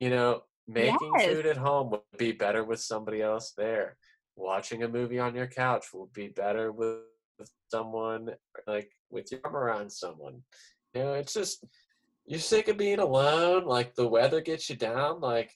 You 0.00 0.10
know, 0.10 0.42
making 0.66 1.12
Yes. 1.14 1.26
food 1.26 1.46
at 1.46 1.56
home 1.56 1.90
would 1.90 2.00
be 2.18 2.32
better 2.32 2.64
with 2.64 2.80
somebody 2.80 3.22
else 3.22 3.52
there. 3.56 3.96
Watching 4.36 4.82
a 4.82 4.88
movie 4.88 5.18
on 5.18 5.34
your 5.34 5.46
couch 5.46 5.86
would 5.94 6.12
be 6.12 6.28
better 6.28 6.72
with 6.72 7.00
someone 7.70 8.30
like 8.66 8.90
with 9.10 9.30
your 9.30 9.40
arm 9.44 9.56
around 9.56 9.90
someone. 9.92 10.42
You 10.94 11.02
know, 11.02 11.12
it's 11.14 11.34
just 11.34 11.64
you're 12.26 12.40
sick 12.40 12.68
of 12.68 12.76
being 12.76 12.98
alone. 12.98 13.64
Like 13.66 13.94
the 13.94 14.08
weather 14.08 14.40
gets 14.40 14.68
you 14.70 14.76
down. 14.76 15.20
Like 15.20 15.52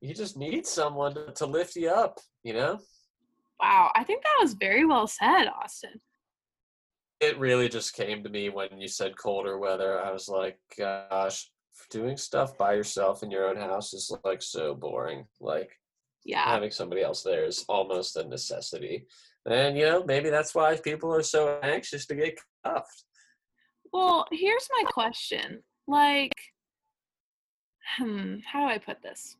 you 0.00 0.14
just 0.14 0.36
need 0.36 0.66
someone 0.66 1.14
to, 1.14 1.32
to 1.32 1.46
lift 1.46 1.76
you 1.76 1.90
up. 1.90 2.18
You 2.42 2.54
know, 2.54 2.78
Wow, 3.60 3.90
I 3.96 4.04
think 4.04 4.22
that 4.22 4.38
was 4.42 4.54
very 4.54 4.84
well 4.86 5.06
said, 5.06 5.46
Austin. 5.48 6.00
it 7.20 7.38
really 7.38 7.68
just 7.68 7.94
came 7.94 8.22
to 8.22 8.28
me 8.28 8.48
when 8.50 8.78
you 8.78 8.88
said 8.88 9.16
colder 9.16 9.58
weather. 9.58 10.00
I 10.00 10.12
was 10.12 10.28
like, 10.28 10.58
gosh, 10.78 11.50
doing 11.90 12.16
stuff 12.16 12.56
by 12.58 12.74
yourself 12.74 13.22
in 13.22 13.30
your 13.30 13.46
own 13.48 13.56
house 13.56 13.92
is 13.94 14.12
like 14.24 14.42
so 14.42 14.74
boring. 14.74 15.26
Like 15.40 15.78
Yeah. 16.24 16.44
having 16.44 16.70
somebody 16.70 17.02
else 17.02 17.22
there 17.22 17.44
is 17.44 17.64
almost 17.68 18.16
a 18.16 18.24
necessity. 18.24 19.06
And 19.46 19.76
you 19.76 19.84
know, 19.84 20.04
maybe 20.04 20.30
that's 20.30 20.54
why 20.54 20.76
people 20.76 21.12
are 21.14 21.22
so 21.22 21.58
anxious 21.62 22.06
to 22.06 22.14
get 22.14 22.38
cuffed. 22.64 23.04
Well, 23.92 24.26
here's 24.32 24.68
my 24.82 24.90
question. 24.90 25.62
Like, 25.86 26.34
hmm, 27.96 28.36
how 28.44 28.66
do 28.66 28.74
I 28.74 28.78
put 28.78 29.02
this? 29.02 29.36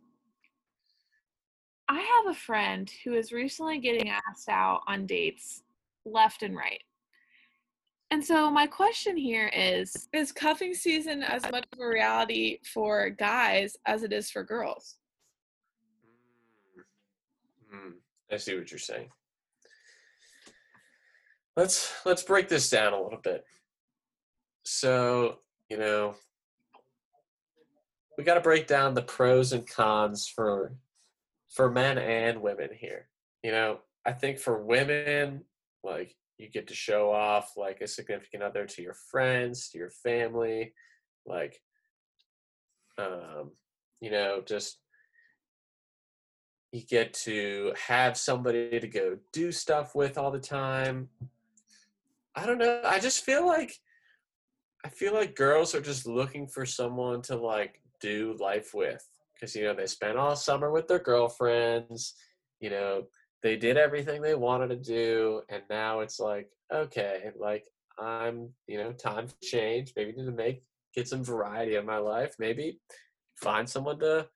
I 1.89 2.01
have 2.01 2.35
a 2.35 2.39
friend 2.39 2.91
who 3.05 3.15
is 3.15 3.33
recently 3.33 3.79
getting 3.79 4.09
asked 4.09 4.49
out 4.49 4.81
on 4.87 5.07
dates 5.07 5.63
left 6.05 6.43
and 6.43 6.57
right. 6.57 6.83
And 8.11 8.25
so 8.25 8.51
my 8.51 8.67
question 8.67 9.17
here 9.17 9.49
is 9.49 10.09
Is 10.13 10.33
cuffing 10.33 10.75
season 10.75 11.23
as 11.23 11.43
much 11.51 11.67
of 11.73 11.81
a 11.81 11.87
reality 11.87 12.59
for 12.73 13.11
guys 13.11 13.77
as 13.87 14.03
it 14.03 14.13
is 14.13 14.31
for 14.31 14.45
girls? 14.45 14.97
Mm, 17.75 17.95
I 18.31 18.37
see 18.37 18.57
what 18.57 18.71
you're 18.71 18.79
saying. 18.79 19.09
Let's 21.57 21.93
let's 22.05 22.23
break 22.23 22.49
this 22.49 22.71
down 22.71 22.93
a 22.93 23.03
little 23.03 23.21
bit. 23.23 23.45
So, 24.65 25.39
you 25.69 25.79
know, 25.79 26.15
we 28.19 28.25
got 28.25 28.35
to 28.35 28.41
break 28.41 28.67
down 28.67 28.95
the 28.95 29.03
pros 29.03 29.53
and 29.53 29.67
cons 29.67 30.29
for 30.29 30.75
for 31.51 31.71
men 31.71 31.99
and 31.99 32.41
women 32.41 32.69
here. 32.73 33.09
You 33.43 33.53
know, 33.53 33.79
I 34.05 34.13
think 34.13 34.39
for 34.39 34.63
women, 34.63 35.43
like 35.83 36.15
you 36.39 36.49
get 36.51 36.67
to 36.69 36.75
show 36.75 37.11
off 37.11 37.53
like 37.57 37.81
a 37.81 37.87
significant 37.87 38.43
other 38.43 38.67
to 38.67 38.83
your 38.83 38.95
friends, 39.11 39.71
to 39.71 39.79
your 39.79 39.91
family, 39.91 40.75
like 41.25 41.61
um, 42.99 43.51
you 44.01 44.11
know, 44.11 44.43
just 44.45 44.79
you 46.73 46.83
get 46.83 47.15
to 47.15 47.73
have 47.87 48.17
somebody 48.17 48.79
to 48.81 48.89
go 48.89 49.17
do 49.33 49.53
stuff 49.53 49.95
with 49.95 50.19
all 50.19 50.31
the 50.31 50.39
time. 50.39 51.09
I 52.35 52.45
don't 52.45 52.59
know. 52.59 52.81
I 52.85 52.99
just 52.99 53.25
feel 53.25 53.47
like 53.47 53.73
I 54.85 54.89
feel 54.89 55.15
like 55.15 55.35
girls 55.35 55.75
are 55.75 55.81
just 55.81 56.07
looking 56.07 56.47
for 56.47 56.67
someone 56.67 57.23
to 57.23 57.37
like 57.37 57.81
do 58.01 58.37
life 58.39 58.75
with 58.75 59.07
because 59.35 59.55
you 59.57 59.65
know 59.65 59.75
they 59.75 59.87
spent 59.87 60.19
all 60.19 60.37
summer 60.37 60.71
with 60.71 60.87
their 60.87 60.99
girlfriends. 60.99 62.15
You 62.61 62.71
know, 62.71 63.05
they 63.43 63.57
did 63.57 63.77
everything 63.77 64.23
they 64.23 64.35
wanted 64.35 64.69
to 64.69 64.77
do 64.77 65.43
and 65.49 65.63
now 65.71 66.01
it's 66.01 66.19
like 66.19 66.49
okay, 66.73 67.31
like 67.39 67.65
I'm, 67.99 68.51
you 68.67 68.79
know, 68.79 68.93
time 68.93 69.29
to 69.29 69.35
change. 69.43 69.93
Maybe 69.97 70.13
need 70.13 70.27
to 70.27 70.33
make 70.33 70.63
get 70.95 71.09
some 71.09 71.25
variety 71.25 71.77
in 71.77 71.87
my 71.87 71.99
life. 71.99 72.35
Maybe 72.39 72.81
find 73.37 73.69
someone 73.69 73.99
to 74.01 74.29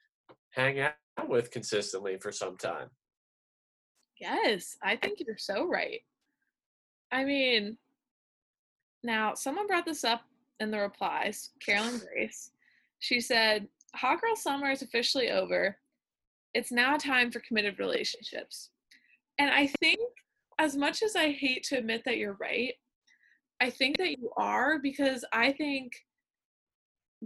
hang 0.50 0.80
out 0.80 0.94
with 1.28 1.50
consistently 1.50 2.18
for 2.18 2.32
some 2.32 2.56
time. 2.56 2.88
Yes, 4.20 4.76
I 4.82 4.96
think 4.96 5.20
you're 5.20 5.38
so 5.38 5.66
right. 5.66 6.00
I 7.10 7.24
mean, 7.24 7.78
now 9.02 9.34
someone 9.34 9.66
brought 9.66 9.86
this 9.86 10.04
up 10.04 10.22
in 10.60 10.70
the 10.70 10.78
replies, 10.78 11.50
Carolyn 11.64 12.00
Grace. 12.14 12.50
She 12.98 13.20
said, 13.20 13.66
Hot 13.94 14.20
Girl 14.20 14.36
Summer 14.36 14.70
is 14.70 14.82
officially 14.82 15.30
over. 15.30 15.76
It's 16.52 16.70
now 16.70 16.96
time 16.96 17.30
for 17.30 17.40
committed 17.40 17.78
relationships. 17.78 18.70
And 19.40 19.50
I 19.50 19.68
think, 19.80 20.00
as 20.58 20.76
much 20.76 21.02
as 21.02 21.16
I 21.16 21.30
hate 21.30 21.62
to 21.64 21.78
admit 21.78 22.02
that 22.04 22.18
you're 22.18 22.36
right, 22.38 22.74
I 23.58 23.70
think 23.70 23.96
that 23.96 24.10
you 24.10 24.30
are 24.36 24.78
because 24.78 25.24
I 25.32 25.52
think 25.52 25.92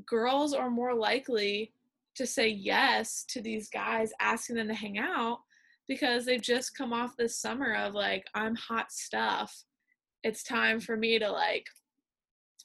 girls 0.07 0.55
are 0.55 0.71
more 0.71 0.95
likely 0.95 1.73
to 2.15 2.25
say 2.25 2.47
yes 2.49 3.25
to 3.31 3.41
these 3.41 3.69
guys 3.69 4.13
asking 4.21 4.55
them 4.55 4.69
to 4.69 4.75
hang 4.75 4.97
out 4.97 5.41
because 5.89 6.25
they've 6.25 6.41
just 6.41 6.79
come 6.79 6.93
off 6.93 7.17
this 7.17 7.37
summer 7.37 7.75
of 7.75 7.95
like 7.95 8.29
I'm 8.33 8.55
hot 8.55 8.93
stuff. 8.93 9.65
It's 10.23 10.45
time 10.45 10.79
for 10.79 10.97
me 10.97 11.19
to 11.19 11.29
like 11.29 11.67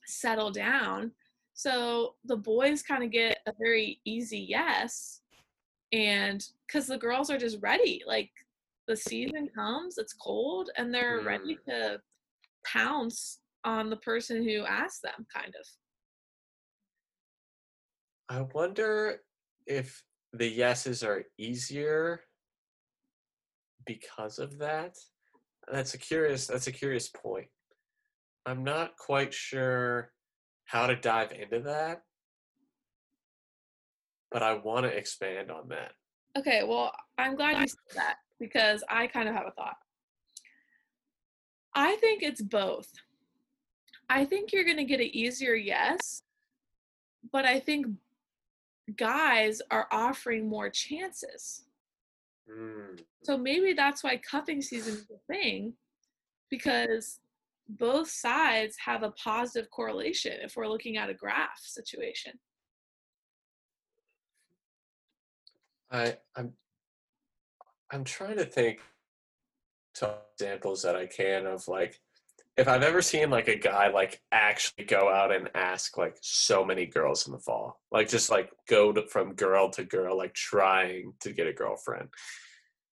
settle 0.05 0.51
down. 0.51 1.11
So 1.55 2.13
the 2.25 2.37
boys 2.37 2.83
kind 2.83 3.03
of 3.03 3.09
get 3.09 3.39
a 3.47 3.53
very 3.59 3.99
easy 4.05 4.45
yes 4.47 5.21
and 5.91 6.45
cuz 6.71 6.85
the 6.85 6.99
girls 6.99 7.31
are 7.31 7.39
just 7.39 7.57
ready. 7.61 8.03
Like 8.05 8.29
the 8.89 8.97
season 8.97 9.47
comes, 9.55 9.99
it's 9.99 10.13
cold 10.13 10.71
and 10.75 10.93
they're 10.93 11.21
ready 11.21 11.55
mm. 11.55 11.63
to 11.65 12.01
pounce 12.65 13.39
on 13.63 13.89
the 13.89 13.95
person 13.97 14.43
who 14.43 14.65
asked 14.65 15.03
them 15.03 15.25
kind 15.33 15.53
of. 15.55 15.65
I 18.35 18.41
wonder 18.53 19.21
if 19.67 20.03
the 20.33 20.47
yeses 20.47 21.03
are 21.03 21.23
easier 21.37 22.21
because 23.85 24.39
of 24.39 24.57
that. 24.57 24.95
That's 25.71 25.93
a 25.93 25.99
curious 25.99 26.47
that's 26.47 26.67
a 26.67 26.71
curious 26.71 27.09
point. 27.09 27.47
I'm 28.47 28.63
not 28.63 28.97
quite 28.97 29.33
sure 29.33 30.11
how 30.65 30.87
to 30.87 30.95
dive 30.95 31.31
into 31.31 31.59
that, 31.61 32.01
but 34.31 34.41
I 34.41 34.53
want 34.55 34.87
to 34.87 34.97
expand 34.97 35.51
on 35.51 35.69
that. 35.69 35.91
Okay, 36.37 36.63
well, 36.63 36.91
I'm 37.19 37.35
glad 37.35 37.59
you 37.59 37.67
said 37.67 37.95
that 37.95 38.15
because 38.39 38.83
I 38.89 39.07
kind 39.07 39.27
of 39.27 39.35
have 39.35 39.47
a 39.47 39.51
thought. 39.51 39.77
I 41.75 41.95
think 41.97 42.23
it's 42.23 42.41
both. 42.41 42.91
I 44.09 44.25
think 44.25 44.51
you're 44.51 44.63
going 44.63 44.77
to 44.77 44.83
get 44.83 44.99
an 44.99 45.09
easier 45.13 45.53
yes, 45.53 46.23
but 47.31 47.45
I 47.45 47.59
think 47.59 47.85
guys 48.95 49.61
are 49.69 49.87
offering 49.91 50.49
more 50.49 50.69
chances. 50.69 51.63
Mm. 52.51 52.99
So 53.23 53.37
maybe 53.37 53.73
that's 53.73 54.03
why 54.03 54.17
cuffing 54.17 54.61
season 54.61 54.93
is 54.93 55.07
a 55.11 55.33
thing 55.33 55.73
because 56.49 57.19
both 57.67 58.09
sides 58.09 58.75
have 58.83 59.03
a 59.03 59.11
positive 59.11 59.69
correlation 59.69 60.33
if 60.41 60.55
we're 60.55 60.67
looking 60.67 60.97
at 60.97 61.09
a 61.09 61.13
graph 61.13 61.59
situation. 61.61 62.33
I 65.91 66.17
I'm 66.35 66.53
I'm 67.91 68.03
trying 68.03 68.37
to 68.37 68.45
think 68.45 68.79
to 69.95 70.17
examples 70.33 70.83
that 70.83 70.95
I 70.95 71.07
can 71.07 71.45
of 71.45 71.67
like 71.67 71.99
if 72.59 72.67
I've 72.67 72.83
ever 72.83 73.01
seen 73.01 73.29
like 73.29 73.47
a 73.47 73.55
guy 73.55 73.87
like 73.87 74.21
actually 74.33 74.83
go 74.83 75.09
out 75.09 75.33
and 75.33 75.49
ask 75.55 75.97
like 75.97 76.17
so 76.21 76.65
many 76.65 76.85
girls 76.85 77.25
in 77.25 77.31
the 77.31 77.39
fall, 77.39 77.79
like 77.89 78.09
just 78.09 78.29
like 78.29 78.51
go 78.67 78.91
to, 78.91 79.07
from 79.07 79.33
girl 79.33 79.69
to 79.71 79.85
girl, 79.85 80.17
like 80.17 80.33
trying 80.33 81.13
to 81.21 81.31
get 81.31 81.47
a 81.47 81.53
girlfriend, 81.53 82.09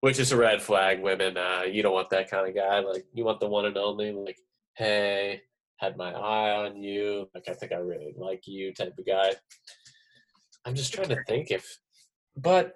which 0.02 0.20
is 0.20 0.34
a 0.34 0.38
red 0.38 0.62
flag. 0.62 1.02
Women, 1.02 1.38
uh, 1.38 1.62
you 1.64 1.82
don't 1.82 1.94
want 1.94 2.10
that 2.10 2.30
kind 2.30 2.48
of 2.48 2.54
guy. 2.54 2.80
Like 2.80 3.06
you 3.14 3.24
want 3.24 3.40
the 3.40 3.48
one 3.48 3.66
and 3.66 3.78
only. 3.78 4.12
Like, 4.12 4.38
hey, 4.76 5.44
had 5.78 5.96
my 5.96 6.12
eye 6.12 6.66
on 6.66 6.84
you. 6.84 7.30
Like 7.34 7.46
I 7.48 7.54
think 7.54 7.72
I 7.72 7.78
really 7.78 8.14
like 8.18 8.46
you 8.46 8.74
type 8.74 8.96
of 9.00 9.06
guy. 9.06 9.32
I'm 10.66 10.76
just 10.76 10.94
trying 10.94 11.10
to 11.10 11.24
think 11.26 11.52
if, 11.52 11.66
but 12.36 12.74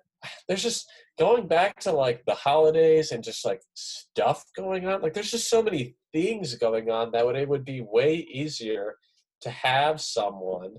there's 0.47 0.63
just 0.63 0.89
going 1.17 1.47
back 1.47 1.79
to 1.79 1.91
like 1.91 2.23
the 2.25 2.35
holidays 2.35 3.11
and 3.11 3.23
just 3.23 3.45
like 3.45 3.61
stuff 3.73 4.45
going 4.55 4.87
on 4.87 5.01
like 5.01 5.13
there's 5.13 5.31
just 5.31 5.49
so 5.49 5.61
many 5.63 5.95
things 6.13 6.55
going 6.55 6.89
on 6.89 7.11
that 7.11 7.25
would 7.25 7.35
it 7.35 7.49
would 7.49 7.65
be 7.65 7.81
way 7.81 8.15
easier 8.15 8.95
to 9.41 9.49
have 9.49 9.99
someone 9.99 10.75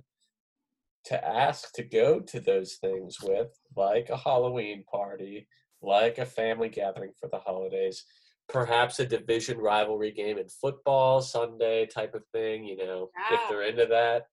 to 1.04 1.26
ask 1.26 1.73
to 1.73 1.83
go 1.83 2.21
to 2.21 2.40
those 2.40 2.75
things 2.75 3.18
with 3.23 3.49
like 3.76 4.09
a 4.11 4.16
halloween 4.16 4.85
party 4.90 5.47
like 5.83 6.18
a 6.18 6.26
family 6.26 6.68
gathering 6.68 7.12
for 7.18 7.28
the 7.30 7.38
holidays 7.38 8.04
perhaps 8.49 8.99
a 8.99 9.07
division 9.07 9.59
rivalry 9.59 10.11
game 10.11 10.38
in 10.38 10.49
football 10.49 11.21
sunday 11.21 11.87
type 11.87 12.14
of 12.14 12.23
thing 12.33 12.64
you 12.64 12.76
know 12.76 13.09
if 13.30 13.40
they're 13.49 13.62
into 13.62 13.87
that. 13.87 14.26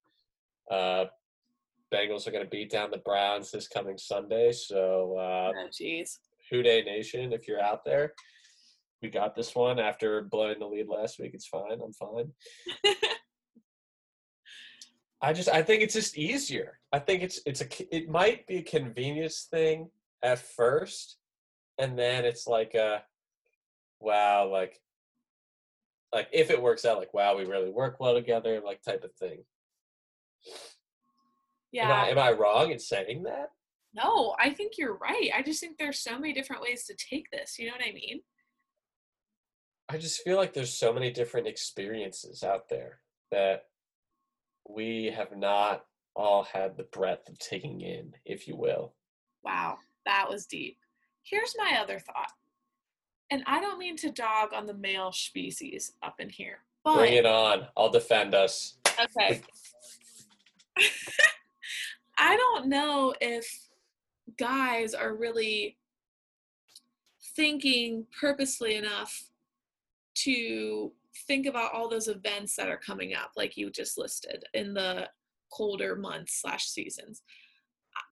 Uh 0.73 1.05
Bengals 1.93 2.27
are 2.27 2.31
going 2.31 2.43
to 2.43 2.49
beat 2.49 2.71
down 2.71 2.91
the 2.91 2.97
Browns 2.97 3.51
this 3.51 3.67
coming 3.67 3.97
Sunday. 3.97 4.51
So, 4.51 5.15
uh, 5.17 5.51
oh, 5.55 5.67
jeez. 5.71 6.17
Who 6.51 6.61
Dey 6.61 6.83
Nation, 6.83 7.33
if 7.33 7.47
you're 7.47 7.61
out 7.61 7.83
there, 7.85 8.13
we 9.01 9.09
got 9.09 9.35
this 9.35 9.55
one 9.55 9.79
after 9.79 10.21
blowing 10.23 10.59
the 10.59 10.67
lead 10.67 10.87
last 10.87 11.19
week. 11.19 11.31
It's 11.33 11.47
fine. 11.47 11.79
I'm 11.83 11.93
fine. 11.93 12.31
I 15.21 15.33
just, 15.33 15.49
I 15.49 15.63
think 15.63 15.81
it's 15.81 15.95
just 15.95 16.17
easier. 16.17 16.79
I 16.91 16.99
think 16.99 17.23
it's, 17.23 17.39
it's 17.45 17.61
a, 17.61 17.95
it 17.95 18.09
might 18.09 18.45
be 18.45 18.57
a 18.57 18.63
convenience 18.63 19.47
thing 19.49 19.89
at 20.21 20.39
first, 20.39 21.17
and 21.79 21.97
then 21.97 22.25
it's 22.25 22.45
like 22.45 22.75
a, 22.75 23.01
wow, 23.99 24.47
like, 24.47 24.79
like 26.13 26.29
if 26.31 26.49
it 26.49 26.61
works 26.61 26.85
out, 26.85 26.97
like 26.97 27.13
wow, 27.13 27.35
we 27.35 27.45
really 27.45 27.69
work 27.69 27.99
well 27.99 28.13
together, 28.13 28.61
like 28.63 28.81
type 28.81 29.03
of 29.03 29.13
thing. 29.15 29.43
Yeah. 31.75 31.91
Am 31.91 31.91
I, 31.91 32.09
am 32.11 32.19
I 32.19 32.31
wrong 32.31 32.71
in 32.71 32.79
saying 32.79 33.23
that? 33.23 33.51
No, 33.93 34.33
I 34.39 34.51
think 34.51 34.77
you're 34.77 34.95
right. 34.95 35.29
I 35.35 35.41
just 35.41 35.59
think 35.59 35.77
there's 35.77 35.99
so 35.99 36.17
many 36.17 36.31
different 36.31 36.61
ways 36.61 36.85
to 36.85 36.95
take 36.95 37.29
this. 37.31 37.59
You 37.59 37.67
know 37.67 37.73
what 37.77 37.85
I 37.85 37.91
mean? 37.91 38.21
I 39.89 39.97
just 39.97 40.21
feel 40.21 40.37
like 40.37 40.53
there's 40.53 40.73
so 40.73 40.93
many 40.93 41.11
different 41.11 41.47
experiences 41.47 42.43
out 42.43 42.69
there 42.69 42.99
that 43.29 43.63
we 44.69 45.13
have 45.13 45.35
not 45.35 45.83
all 46.15 46.43
had 46.45 46.77
the 46.77 46.83
breadth 46.83 47.27
of 47.27 47.37
taking 47.39 47.81
in, 47.81 48.13
if 48.23 48.47
you 48.47 48.55
will. 48.55 48.93
Wow, 49.43 49.79
that 50.05 50.29
was 50.29 50.45
deep. 50.45 50.77
Here's 51.23 51.55
my 51.57 51.77
other 51.81 51.99
thought. 51.99 52.31
And 53.31 53.43
I 53.47 53.59
don't 53.59 53.79
mean 53.79 53.97
to 53.97 54.11
dog 54.11 54.53
on 54.55 54.65
the 54.65 54.73
male 54.73 55.11
species 55.11 55.91
up 56.01 56.15
in 56.19 56.29
here, 56.29 56.59
but 56.85 56.95
Bring 56.95 57.15
it 57.15 57.25
on. 57.25 57.67
I'll 57.75 57.89
defend 57.89 58.33
us. 58.33 58.77
okay. 59.17 59.41
I 62.17 62.35
don't 62.35 62.67
know 62.67 63.13
if 63.21 63.47
guys 64.37 64.93
are 64.93 65.15
really 65.15 65.77
thinking 67.35 68.05
purposely 68.19 68.75
enough 68.75 69.29
to 70.15 70.91
think 71.27 71.45
about 71.45 71.73
all 71.73 71.89
those 71.89 72.07
events 72.07 72.55
that 72.55 72.69
are 72.69 72.77
coming 72.77 73.13
up, 73.13 73.31
like 73.35 73.57
you 73.57 73.69
just 73.69 73.97
listed 73.97 74.43
in 74.53 74.73
the 74.73 75.09
colder 75.51 75.95
months 75.95 76.41
slash 76.41 76.65
seasons. 76.65 77.21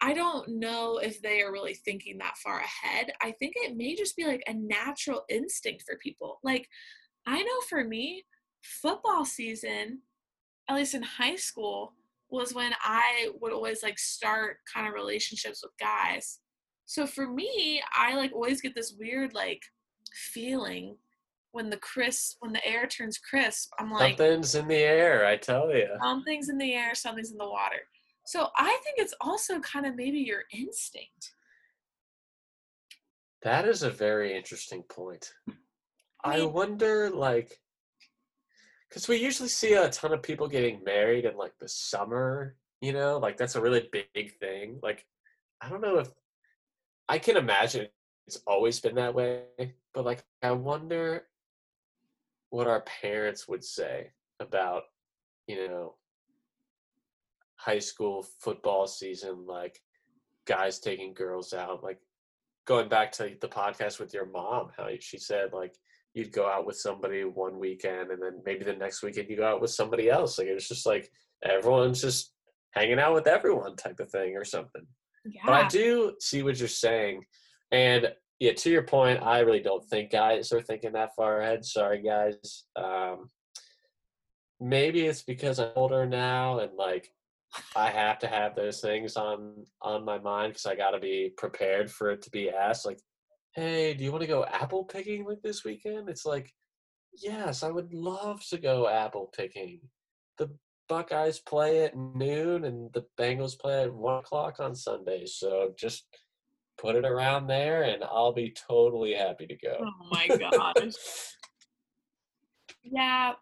I 0.01 0.13
don't 0.13 0.47
know 0.47 0.97
if 0.97 1.21
they 1.21 1.41
are 1.41 1.51
really 1.51 1.73
thinking 1.73 2.17
that 2.17 2.37
far 2.37 2.59
ahead. 2.59 3.11
I 3.21 3.31
think 3.31 3.53
it 3.55 3.75
may 3.75 3.95
just 3.95 4.15
be 4.15 4.25
like 4.25 4.43
a 4.47 4.53
natural 4.53 5.23
instinct 5.29 5.83
for 5.85 5.97
people. 5.97 6.39
Like, 6.43 6.69
I 7.25 7.41
know 7.41 7.61
for 7.69 7.83
me, 7.83 8.25
football 8.61 9.25
season, 9.25 9.99
at 10.69 10.75
least 10.75 10.93
in 10.93 11.03
high 11.03 11.35
school, 11.35 11.93
was 12.33 12.53
when 12.53 12.73
I 12.81 13.29
would 13.41 13.53
always 13.53 13.83
like 13.83 13.99
start 13.99 14.57
kind 14.73 14.87
of 14.87 14.93
relationships 14.93 15.61
with 15.63 15.71
guys. 15.79 16.39
So 16.85 17.05
for 17.05 17.27
me, 17.27 17.81
I 17.95 18.15
like 18.15 18.33
always 18.33 18.61
get 18.61 18.75
this 18.75 18.95
weird 18.99 19.33
like 19.33 19.61
feeling 20.33 20.97
when 21.51 21.69
the 21.69 21.77
crisp 21.77 22.37
when 22.39 22.51
the 22.51 22.65
air 22.65 22.87
turns 22.87 23.19
crisp. 23.19 23.69
I'm 23.79 23.91
like 23.91 24.17
Something's 24.17 24.55
in 24.55 24.67
the 24.67 24.75
air, 24.77 25.25
I 25.25 25.37
tell 25.37 25.69
you. 25.73 25.87
something's 26.01 26.49
in 26.49 26.57
the 26.57 26.73
air, 26.73 26.95
something's 26.95 27.31
in 27.31 27.37
the 27.37 27.47
water. 27.49 27.81
So 28.25 28.47
I 28.57 28.69
think 28.83 28.97
it's 28.97 29.13
also 29.21 29.59
kind 29.59 29.85
of 29.85 29.95
maybe 29.95 30.19
your 30.19 30.43
instinct. 30.51 31.33
That 33.43 33.67
is 33.67 33.83
a 33.83 33.89
very 33.89 34.35
interesting 34.35 34.83
point. 34.83 35.31
I 36.23 36.37
I 36.39 36.45
wonder, 36.45 37.09
like, 37.09 37.59
because 38.93 39.07
we 39.07 39.17
usually 39.17 39.49
see 39.49 39.73
a 39.73 39.89
ton 39.89 40.13
of 40.13 40.21
people 40.21 40.47
getting 40.47 40.83
married 40.83 41.25
in 41.25 41.35
like 41.35 41.57
the 41.59 41.67
summer, 41.67 42.55
you 42.79 42.93
know, 42.93 43.17
like 43.17 43.37
that's 43.37 43.55
a 43.55 43.61
really 43.61 43.89
big 43.91 44.37
thing. 44.37 44.77
Like, 44.83 45.03
I 45.59 45.67
don't 45.67 45.81
know 45.81 45.97
if 45.97 46.09
I 47.09 47.17
can 47.17 47.35
imagine 47.35 47.87
it's 48.27 48.43
always 48.45 48.79
been 48.79 48.93
that 48.93 49.15
way, 49.15 49.45
but 49.95 50.05
like, 50.05 50.23
I 50.43 50.51
wonder 50.51 51.23
what 52.51 52.67
our 52.67 52.81
parents 52.81 53.47
would 53.47 53.63
say 53.63 54.11
about, 54.39 54.83
you 55.47 55.67
know, 55.67 55.95
high 57.55 57.79
school 57.79 58.23
football 58.41 58.85
season, 58.85 59.47
like 59.47 59.81
guys 60.45 60.77
taking 60.77 61.15
girls 61.15 61.51
out, 61.51 61.83
like 61.83 61.97
going 62.65 62.89
back 62.89 63.11
to 63.13 63.35
the 63.41 63.47
podcast 63.47 63.99
with 63.99 64.13
your 64.13 64.27
mom, 64.27 64.69
how 64.77 64.87
she 64.99 65.17
said 65.17 65.51
like 65.51 65.73
you'd 66.13 66.31
go 66.31 66.47
out 66.49 66.65
with 66.65 66.77
somebody 66.77 67.23
one 67.23 67.59
weekend 67.59 68.11
and 68.11 68.21
then 68.21 68.41
maybe 68.45 68.63
the 68.63 68.73
next 68.73 69.01
weekend 69.01 69.29
you 69.29 69.37
go 69.37 69.47
out 69.47 69.61
with 69.61 69.71
somebody 69.71 70.09
else. 70.09 70.37
Like 70.37 70.47
it's 70.47 70.67
just 70.67 70.85
like 70.85 71.11
everyone's 71.43 72.01
just 72.01 72.33
hanging 72.71 72.99
out 72.99 73.13
with 73.13 73.27
everyone 73.27 73.75
type 73.75 73.99
of 73.99 74.09
thing 74.11 74.35
or 74.35 74.45
something. 74.45 74.85
But 75.45 75.53
I 75.53 75.67
do 75.67 76.15
see 76.19 76.43
what 76.43 76.59
you're 76.59 76.67
saying. 76.67 77.23
And 77.71 78.13
yeah, 78.39 78.53
to 78.53 78.69
your 78.69 78.83
point, 78.83 79.23
I 79.23 79.39
really 79.39 79.61
don't 79.61 79.85
think 79.85 80.11
guys 80.11 80.51
are 80.51 80.61
thinking 80.61 80.93
that 80.93 81.15
far 81.15 81.41
ahead. 81.41 81.65
Sorry, 81.65 82.01
guys. 82.01 82.65
Um, 82.75 83.29
maybe 84.59 85.01
it's 85.01 85.23
because 85.23 85.59
I'm 85.59 85.71
older 85.75 86.05
now 86.05 86.59
and 86.59 86.73
like 86.77 87.09
I 87.75 87.89
have 87.89 88.19
to 88.19 88.27
have 88.27 88.55
those 88.55 88.79
things 88.81 89.15
on 89.15 89.65
on 89.81 90.05
my 90.05 90.17
mind 90.19 90.53
because 90.53 90.65
I 90.65 90.75
got 90.75 90.91
to 90.91 90.99
be 90.99 91.31
prepared 91.37 91.91
for 91.91 92.11
it 92.11 92.21
to 92.23 92.31
be 92.31 92.49
asked. 92.49 92.85
Like, 92.85 92.99
hey, 93.55 93.93
do 93.93 94.03
you 94.03 94.11
want 94.11 94.21
to 94.21 94.27
go 94.27 94.45
apple 94.45 94.83
picking 94.83 95.25
like 95.25 95.41
this 95.41 95.63
weekend? 95.63 96.09
It's 96.09 96.25
like, 96.25 96.51
yes, 97.13 97.63
I 97.63 97.69
would 97.69 97.93
love 97.93 98.43
to 98.49 98.57
go 98.57 98.87
apple 98.87 99.31
picking. 99.35 99.79
The 100.37 100.49
Buckeyes 100.89 101.39
play 101.39 101.85
at 101.85 101.95
noon 101.95 102.65
and 102.65 102.91
the 102.93 103.05
Bengals 103.19 103.57
play 103.57 103.83
at 103.83 103.93
one 103.93 104.19
o'clock 104.19 104.59
on 104.59 104.75
Sunday. 104.75 105.25
So 105.25 105.73
just 105.77 106.05
put 106.77 106.95
it 106.95 107.05
around 107.05 107.47
there 107.47 107.83
and 107.83 108.03
I'll 108.03 108.33
be 108.33 108.53
totally 108.67 109.13
happy 109.13 109.47
to 109.47 109.55
go. 109.55 109.77
Oh 109.81 110.07
my 110.09 110.27
gosh. 110.27 110.93
yeah, 112.83 113.33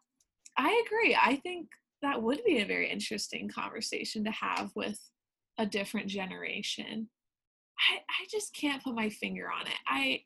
I 0.58 0.84
agree. 0.86 1.18
I 1.20 1.38
think 1.38 1.68
that 2.02 2.22
would 2.22 2.44
be 2.46 2.60
a 2.60 2.66
very 2.66 2.90
interesting 2.90 3.50
conversation 3.50 4.24
to 4.26 4.32
have 4.32 4.72
with 4.76 5.00
a 5.58 5.66
different 5.66 6.08
generation. 6.08 7.10
I, 7.80 7.98
I 7.98 8.28
just 8.30 8.56
can't 8.56 8.84
put 8.84 8.96
my 8.96 9.10
finger 9.10 9.50
on 9.52 9.68
it. 9.68 9.78
I 9.88 10.24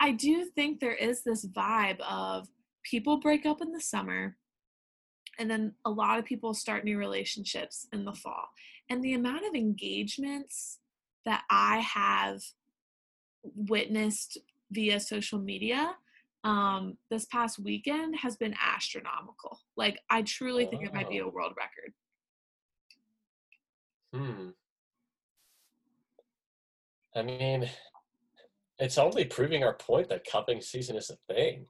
I 0.00 0.12
do 0.12 0.44
think 0.44 0.80
there 0.80 0.94
is 0.94 1.22
this 1.22 1.46
vibe 1.46 2.00
of 2.00 2.48
people 2.82 3.18
break 3.18 3.44
up 3.44 3.60
in 3.60 3.72
the 3.72 3.80
summer 3.80 4.36
and 5.38 5.50
then 5.50 5.74
a 5.84 5.90
lot 5.90 6.18
of 6.18 6.24
people 6.24 6.54
start 6.54 6.84
new 6.84 6.98
relationships 6.98 7.86
in 7.92 8.04
the 8.04 8.12
fall. 8.12 8.48
And 8.88 9.02
the 9.02 9.14
amount 9.14 9.46
of 9.46 9.54
engagements 9.54 10.78
that 11.24 11.44
I 11.48 11.78
have 11.78 12.40
witnessed 13.42 14.38
via 14.70 15.00
social 15.00 15.38
media 15.38 15.94
um, 16.44 16.96
this 17.10 17.26
past 17.26 17.58
weekend 17.58 18.16
has 18.16 18.36
been 18.36 18.54
astronomical. 18.62 19.58
Like, 19.76 19.98
I 20.10 20.22
truly 20.22 20.66
think 20.66 20.84
it 20.84 20.94
might 20.94 21.08
be 21.08 21.18
a 21.18 21.28
world 21.28 21.54
record. 21.56 21.92
Hmm. 24.14 24.48
I 27.14 27.22
mean, 27.22 27.68
it's 28.78 28.98
only 28.98 29.24
proving 29.24 29.64
our 29.64 29.74
point 29.74 30.08
that 30.08 30.26
cuffing 30.30 30.60
season 30.60 30.96
is 30.96 31.10
a 31.10 31.32
thing. 31.32 31.66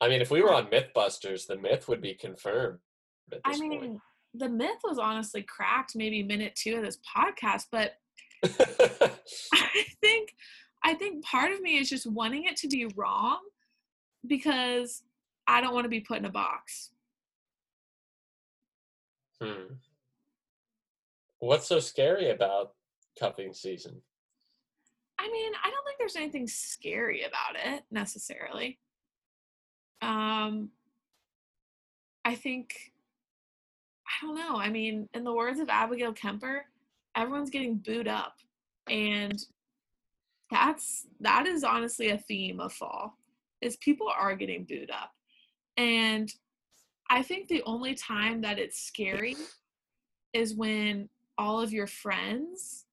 I 0.00 0.08
mean, 0.08 0.20
if 0.20 0.30
we 0.30 0.42
were 0.42 0.52
on 0.52 0.66
MythBusters, 0.66 1.46
the 1.46 1.56
myth 1.56 1.88
would 1.88 2.00
be 2.00 2.14
confirmed. 2.14 2.78
I 3.44 3.56
mean, 3.58 3.80
point. 3.80 4.00
the 4.34 4.48
myth 4.48 4.78
was 4.82 4.98
honestly 4.98 5.42
cracked 5.42 5.94
maybe 5.94 6.22
minute 6.22 6.54
two 6.56 6.76
of 6.76 6.82
this 6.82 6.98
podcast, 7.16 7.66
but 7.70 7.92
I 8.44 9.84
think 10.00 10.34
I 10.84 10.94
think 10.94 11.24
part 11.24 11.52
of 11.52 11.60
me 11.60 11.78
is 11.78 11.88
just 11.88 12.06
wanting 12.06 12.44
it 12.44 12.56
to 12.58 12.68
be 12.68 12.86
wrong 12.96 13.38
because 14.26 15.02
I 15.46 15.60
don't 15.60 15.72
want 15.72 15.84
to 15.84 15.90
be 15.90 16.00
put 16.00 16.18
in 16.18 16.24
a 16.24 16.30
box. 16.30 16.90
Hmm. 19.40 19.74
What's 21.38 21.66
so 21.66 21.80
scary 21.80 22.30
about 22.30 22.72
cuffing 23.18 23.54
season? 23.54 24.02
I 25.24 25.30
mean, 25.30 25.52
I 25.64 25.70
don't 25.70 25.84
think 25.86 25.98
there's 25.98 26.16
anything 26.16 26.46
scary 26.46 27.22
about 27.22 27.56
it 27.56 27.84
necessarily. 27.90 28.78
Um, 30.02 30.68
I 32.26 32.34
think, 32.34 32.92
I 34.06 34.26
don't 34.26 34.36
know. 34.36 34.56
I 34.56 34.68
mean, 34.68 35.08
in 35.14 35.24
the 35.24 35.32
words 35.32 35.60
of 35.60 35.70
Abigail 35.70 36.12
Kemper, 36.12 36.66
everyone's 37.16 37.48
getting 37.48 37.76
booed 37.76 38.08
up. 38.08 38.34
And 38.90 39.42
that's, 40.50 41.06
that 41.20 41.46
is 41.46 41.64
honestly 41.64 42.10
a 42.10 42.18
theme 42.18 42.60
of 42.60 42.74
fall, 42.74 43.16
is 43.62 43.76
people 43.78 44.08
are 44.08 44.36
getting 44.36 44.64
booed 44.64 44.90
up. 44.90 45.12
And 45.78 46.30
I 47.08 47.22
think 47.22 47.48
the 47.48 47.62
only 47.64 47.94
time 47.94 48.42
that 48.42 48.58
it's 48.58 48.82
scary 48.82 49.36
is 50.34 50.54
when 50.54 51.08
all 51.38 51.60
of 51.60 51.72
your 51.72 51.86
friends 51.86 52.83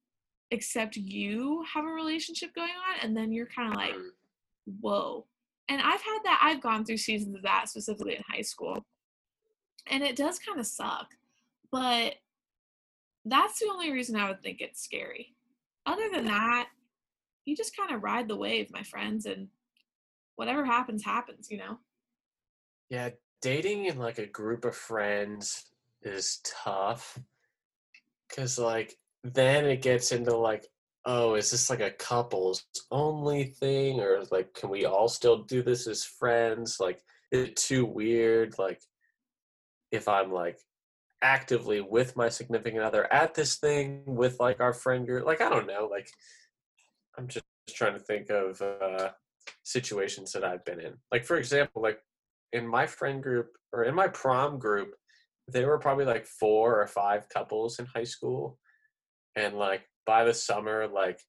except 0.51 0.95
you 0.95 1.63
have 1.73 1.85
a 1.85 1.87
relationship 1.87 2.53
going 2.53 2.69
on 2.69 3.05
and 3.05 3.15
then 3.15 3.31
you're 3.31 3.47
kind 3.47 3.69
of 3.69 3.75
like 3.75 3.93
mm-hmm. 3.93 4.71
whoa. 4.81 5.25
And 5.69 5.81
i've 5.81 6.01
had 6.01 6.19
that 6.23 6.41
i've 6.43 6.61
gone 6.61 6.85
through 6.85 6.97
seasons 6.97 7.35
of 7.35 7.41
that 7.43 7.69
specifically 7.69 8.15
in 8.15 8.23
high 8.27 8.41
school. 8.41 8.85
And 9.87 10.03
it 10.03 10.15
does 10.15 10.39
kind 10.39 10.59
of 10.59 10.67
suck 10.67 11.07
but 11.71 12.15
that's 13.25 13.59
the 13.59 13.69
only 13.71 13.91
reason 13.91 14.15
i 14.15 14.27
would 14.27 14.41
think 14.41 14.61
it's 14.61 14.83
scary. 14.83 15.33
Other 15.85 16.09
than 16.13 16.25
that 16.25 16.67
you 17.45 17.55
just 17.55 17.75
kind 17.75 17.91
of 17.91 18.03
ride 18.03 18.27
the 18.27 18.35
wave 18.35 18.69
my 18.71 18.83
friends 18.83 19.25
and 19.25 19.47
whatever 20.35 20.65
happens 20.65 21.03
happens 21.03 21.49
you 21.49 21.57
know? 21.57 21.77
Yeah 22.89 23.09
dating 23.41 23.85
in 23.85 23.97
like 23.97 24.19
a 24.19 24.27
group 24.27 24.65
of 24.65 24.75
friends 24.75 25.65
is 26.03 26.39
tough 26.45 27.19
because 28.29 28.57
like 28.57 28.95
then 29.23 29.65
it 29.65 29.81
gets 29.81 30.12
into 30.12 30.36
like 30.36 30.67
oh 31.05 31.36
is 31.36 31.51
this 31.51 31.69
like 31.69 31.79
a 31.79 31.91
couples 31.91 32.63
only 32.91 33.45
thing 33.45 33.99
or 33.99 34.23
like 34.31 34.53
can 34.53 34.69
we 34.69 34.86
all 34.86 35.07
still 35.07 35.43
do 35.43 35.62
this 35.62 35.88
as 35.88 36.03
friends? 36.03 36.77
Like 36.79 36.99
is 37.31 37.49
it 37.49 37.55
too 37.55 37.86
weird 37.86 38.55
like 38.60 38.81
if 39.91 40.07
i'm 40.07 40.31
like 40.31 40.57
actively 41.23 41.81
with 41.81 42.15
my 42.15 42.29
significant 42.29 42.81
other 42.81 43.12
at 43.12 43.34
this 43.34 43.57
thing 43.57 44.03
with 44.05 44.39
like 44.39 44.60
our 44.60 44.73
friend 44.73 45.05
group? 45.05 45.25
Like 45.25 45.41
i 45.41 45.49
don't 45.49 45.67
know 45.67 45.88
like 45.89 46.10
i'm 47.17 47.27
just 47.27 47.45
trying 47.69 47.93
to 47.93 47.99
think 47.99 48.29
of 48.29 48.62
uh 48.62 49.10
situations 49.63 50.31
that 50.31 50.43
i've 50.43 50.65
been 50.65 50.79
in. 50.79 50.93
Like 51.12 51.25
for 51.25 51.38
example 51.38 51.81
like 51.81 51.99
in 52.53 52.67
my 52.67 52.86
friend 52.86 53.23
group 53.23 53.49
or 53.73 53.86
in 53.86 53.95
my 53.95 54.07
prom 54.07 54.60
group 54.60 54.93
there 55.47 55.67
were 55.67 55.79
probably 55.79 56.05
like 56.05 56.25
four 56.25 56.79
or 56.79 56.88
five 56.88 57.27
couples 57.29 57.79
in 57.79 57.86
high 57.86 58.03
school 58.03 58.57
and 59.36 59.56
like 59.56 59.84
by 60.06 60.24
the 60.24 60.34
summer 60.34 60.88
like 60.88 61.20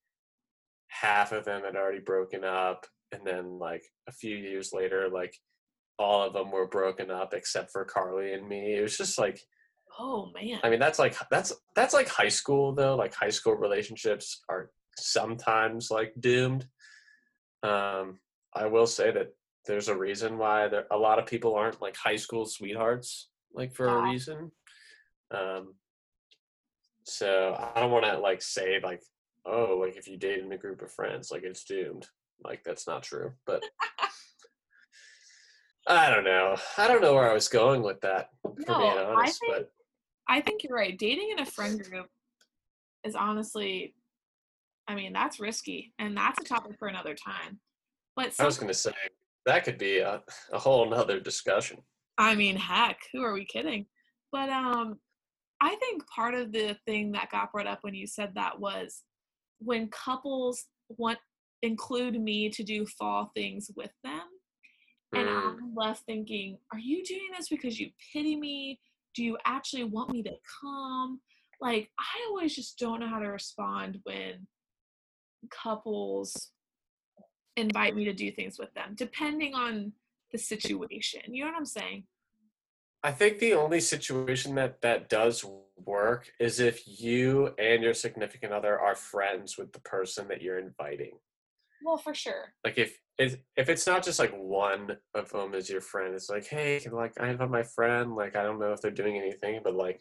half 0.88 1.33
of 1.33 1.45
them 1.45 1.62
had 1.65 1.77
already 1.77 2.01
broken 2.01 2.45
up 2.45 2.87
and 3.12 3.23
then 3.25 3.59
like 3.59 3.83
a 4.09 4.12
few 4.12 4.37
years 4.37 4.73
later 4.73 5.09
like 5.09 5.35
all 5.99 6.23
of 6.23 6.33
them 6.33 6.51
were 6.51 6.67
broken 6.67 7.11
up 7.11 7.35
except 7.35 7.71
for 7.71 7.85
carly 7.85 8.33
and 8.33 8.49
me. 8.49 8.75
It 8.75 8.83
was 8.83 8.97
just 8.97 9.19
like 9.19 9.41
oh 9.99 10.31
man. 10.35 10.59
I 10.62 10.71
mean 10.71 10.81
that's 10.81 10.99
like 10.99 11.17
that's 11.31 11.53
that's 11.75 11.95
like 11.95 12.09
high 12.09 12.29
school 12.29 12.75
though. 12.75 12.97
Like 12.97 13.15
high 13.15 13.31
school 13.31 13.55
relationships 13.55 14.43
are 14.49 14.71
sometimes 14.99 15.91
like 15.91 16.12
doomed. 16.19 16.67
Um 17.62 18.19
i 18.55 18.67
will 18.67 18.87
say 18.87 19.11
that 19.11 19.29
there's 19.67 19.88
a 19.88 19.97
reason 19.97 20.37
why 20.37 20.69
there 20.69 20.87
a 20.91 20.97
lot 20.97 21.19
of 21.19 21.27
people 21.27 21.55
aren't 21.55 21.81
like 21.81 21.97
high 21.97 22.17
school 22.17 22.45
sweethearts 22.45 23.29
like 23.55 23.75
for 23.75 23.87
a 23.87 24.03
reason. 24.03 24.51
Um 25.31 25.75
so 27.05 27.57
I 27.75 27.81
don't 27.81 27.91
want 27.91 28.05
to 28.05 28.19
like 28.19 28.43
say 28.43 28.81
like, 28.83 29.03
oh, 29.47 29.79
like 29.81 29.97
if 29.97 30.09
you 30.09 30.17
date 30.17 30.43
in 30.43 30.53
a 30.53 30.59
group 30.59 30.83
of 30.83 30.93
friends, 30.93 31.31
like 31.31 31.43
it's 31.43 31.65
doomed. 31.65 32.07
Like 32.45 32.62
that's 32.65 32.87
not 32.87 33.03
true. 33.03 33.33
But 33.47 33.62
I 35.88 36.11
don't 36.11 36.25
know. 36.25 36.57
I 36.79 36.88
don't 36.88 37.03
know 37.03 37.15
where 37.15 37.31
I 37.31 37.35
was 37.35 37.49
going 37.49 37.83
with 37.83 38.01
that. 38.03 38.29
For 38.43 38.55
no, 38.69 38.79
being 38.79 38.99
honest, 38.99 39.41
I 39.43 39.47
think, 39.47 39.53
but 39.53 39.71
I 40.29 40.41
think 40.41 40.65
you're 40.65 40.77
right. 40.77 40.99
Dating 40.99 41.31
in 41.33 41.41
a 41.41 41.47
friend 41.47 41.83
group 41.83 42.07
is 43.05 43.15
honestly, 43.15 43.95
I 44.87 44.95
mean, 44.95 45.12
that's 45.12 45.41
risky, 45.41 45.93
and 45.99 46.17
that's 46.17 46.41
a 46.41 46.45
topic 46.45 46.79
for 46.79 46.88
another 46.88 47.15
time. 47.15 47.59
But 48.15 48.35
I 48.38 48.45
was 48.45 48.59
going 48.59 48.69
to 48.69 48.75
say 48.75 48.93
that 49.47 49.65
could 49.65 49.79
be 49.79 49.99
a, 49.99 50.23
a 50.53 50.59
whole 50.59 50.88
nother 50.88 51.19
discussion. 51.19 51.79
I 52.19 52.35
mean, 52.35 52.57
heck, 52.57 52.99
who 53.12 53.23
are 53.23 53.33
we 53.33 53.45
kidding? 53.45 53.87
But 54.31 54.51
um, 54.51 54.99
I 55.62 55.77
think 55.77 56.05
part 56.09 56.35
of 56.35 56.51
the 56.51 56.77
thing 56.87 57.12
that 57.12 57.31
got 57.31 57.53
brought 57.53 57.68
up 57.68 57.79
when 57.83 57.94
you 57.94 58.07
said 58.07 58.33
that 58.35 58.59
was 58.59 59.03
when 59.61 59.88
couples 59.88 60.64
want 60.88 61.18
include 61.62 62.20
me 62.20 62.51
to 62.51 62.64
do 62.64 62.85
fall 62.85 63.31
things 63.37 63.70
with 63.77 63.92
them. 64.03 64.22
And 65.14 65.29
mm. 65.29 65.42
I'm 65.61 65.75
left 65.77 66.05
thinking, 66.05 66.59
are 66.72 66.81
you 66.81 67.05
doing 67.05 67.29
this 67.37 67.48
because 67.48 67.79
you 67.79 67.90
pity 68.12 68.35
me? 68.35 68.81
Do 69.14 69.22
you 69.22 69.38
actually 69.44 69.85
want 69.85 70.11
me 70.11 70.25
to 70.25 70.33
come? 70.61 71.20
Like, 71.61 71.90
I 71.96 72.27
always 72.29 72.57
just 72.57 72.77
don't 72.77 72.98
know 72.98 73.09
how 73.09 73.20
to 73.20 73.29
respond 73.29 74.01
when 74.03 74.48
couples 75.51 76.51
invite 77.57 77.94
me 77.94 78.05
to 78.07 78.12
do 78.12 78.33
things 78.33 78.59
with 78.59 78.75
them, 78.75 78.94
depending 78.96 79.55
on 79.55 79.92
the 80.33 80.38
situation. 80.38 81.20
You 81.29 81.44
know 81.44 81.51
what 81.53 81.59
I'm 81.59 81.66
saying? 81.66 82.03
I 83.05 83.11
think 83.11 83.38
the 83.38 83.55
only 83.55 83.81
situation 83.81 84.55
that 84.55 84.81
that 84.83 85.09
does 85.09 85.45
work 85.77 86.31
is 86.38 86.61
if 86.61 86.83
you 86.87 87.55
and 87.59 87.83
your 87.83 87.95
significant 87.95 88.53
other 88.53 88.79
are 88.79 88.95
friends 88.95 89.59
with 89.59 89.73
the 89.73 89.81
person 89.81 90.29
that 90.29 90.41
you're 90.41 90.59
inviting. 90.59 91.19
Well, 91.85 91.97
for 91.97 92.15
sure. 92.15 92.55
Like 92.65 92.79
if 92.79 92.97
if 93.19 93.37
if 93.57 93.69
it's 93.69 93.87
not 93.87 94.05
just 94.05 94.19
like 94.19 94.33
one 94.33 94.97
of 95.15 95.31
them 95.31 95.55
is 95.55 95.69
your 95.69 95.81
friend, 95.81 96.15
it's 96.15 96.31
like, 96.31 96.47
hey, 96.47 96.81
like 96.91 97.21
I 97.21 97.29
have 97.29 97.51
my 97.51 97.65
friend. 97.65 98.15
Like 98.15 98.37
I 98.37 98.45
don't 98.45 98.61
know 98.61 98.73
if 98.73 98.81
they're 98.81 98.93
doing 98.93 99.17
anything, 99.17 99.61
but 99.65 99.75
like 99.75 100.01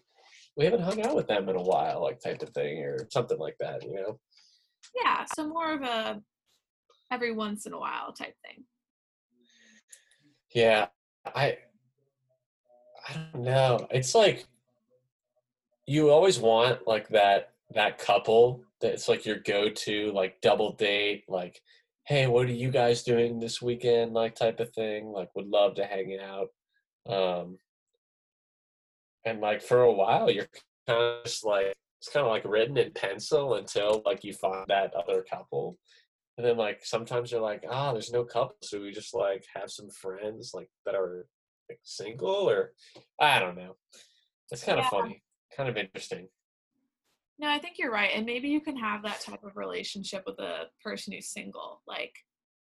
we 0.55 0.65
haven't 0.65 0.81
hung 0.81 1.03
out 1.03 1.15
with 1.15 1.27
them 1.27 1.49
in 1.49 1.55
a 1.55 1.61
while, 1.61 2.03
like 2.03 2.19
type 2.19 2.41
of 2.43 2.49
thing, 2.49 2.83
or 2.83 3.07
something 3.09 3.39
like 3.39 3.55
that. 3.59 3.83
You 3.83 3.95
know? 3.95 4.19
Yeah. 5.03 5.25
So 5.33 5.47
more 5.47 5.73
of 5.73 5.81
a 5.81 6.21
every 7.11 7.33
once 7.33 7.65
in 7.65 7.73
a 7.73 7.79
while 7.79 8.13
type 8.13 8.35
thing. 8.45 8.65
Yeah, 10.53 10.87
I 11.25 11.57
I 13.11 13.27
don't 13.33 13.43
know. 13.43 13.87
It's 13.91 14.15
like 14.15 14.45
you 15.85 16.09
always 16.09 16.39
want 16.39 16.87
like 16.87 17.09
that 17.09 17.51
that 17.73 17.97
couple 17.97 18.63
that's 18.79 19.07
like 19.07 19.25
your 19.25 19.37
go-to 19.37 20.11
like 20.13 20.39
double 20.41 20.73
date 20.73 21.23
like 21.27 21.61
hey 22.05 22.27
what 22.27 22.47
are 22.47 22.51
you 22.51 22.69
guys 22.69 23.03
doing 23.03 23.39
this 23.39 23.61
weekend 23.61 24.13
like 24.13 24.35
type 24.35 24.59
of 24.59 24.71
thing 24.73 25.07
like 25.07 25.29
would 25.35 25.47
love 25.47 25.75
to 25.75 25.85
hang 25.85 26.17
out 26.19 26.47
um 27.07 27.57
and 29.25 29.39
like 29.39 29.61
for 29.61 29.83
a 29.83 29.91
while 29.91 30.29
you're 30.29 30.47
kind 30.87 31.01
of 31.01 31.23
just 31.23 31.45
like 31.45 31.73
it's 31.99 32.09
kind 32.09 32.25
of 32.25 32.31
like 32.31 32.45
written 32.45 32.77
in 32.77 32.91
pencil 32.91 33.55
until 33.55 34.01
like 34.05 34.23
you 34.23 34.33
find 34.33 34.65
that 34.67 34.93
other 34.93 35.23
couple 35.29 35.77
and 36.37 36.45
then 36.45 36.57
like 36.57 36.81
sometimes 36.83 37.31
you're 37.31 37.41
like 37.41 37.63
ah 37.69 37.89
oh, 37.89 37.93
there's 37.93 38.11
no 38.11 38.23
couple 38.23 38.55
so 38.61 38.81
we 38.81 38.91
just 38.91 39.13
like 39.13 39.43
have 39.53 39.69
some 39.69 39.89
friends 39.89 40.51
like 40.53 40.69
that 40.85 40.95
are 40.95 41.25
single 41.83 42.49
or 42.49 42.73
I 43.19 43.39
don't 43.39 43.55
know. 43.55 43.75
It's 44.51 44.63
kind 44.63 44.79
of 44.79 44.85
yeah. 44.85 44.89
funny, 44.89 45.23
kind 45.55 45.69
of 45.69 45.77
interesting. 45.77 46.27
No, 47.39 47.49
I 47.49 47.59
think 47.59 47.77
you're 47.79 47.91
right. 47.91 48.11
And 48.13 48.25
maybe 48.25 48.49
you 48.49 48.61
can 48.61 48.77
have 48.77 49.03
that 49.03 49.21
type 49.21 49.43
of 49.43 49.55
relationship 49.55 50.23
with 50.25 50.39
a 50.39 50.65
person 50.83 51.13
who's 51.13 51.29
single. 51.29 51.81
Like, 51.87 52.13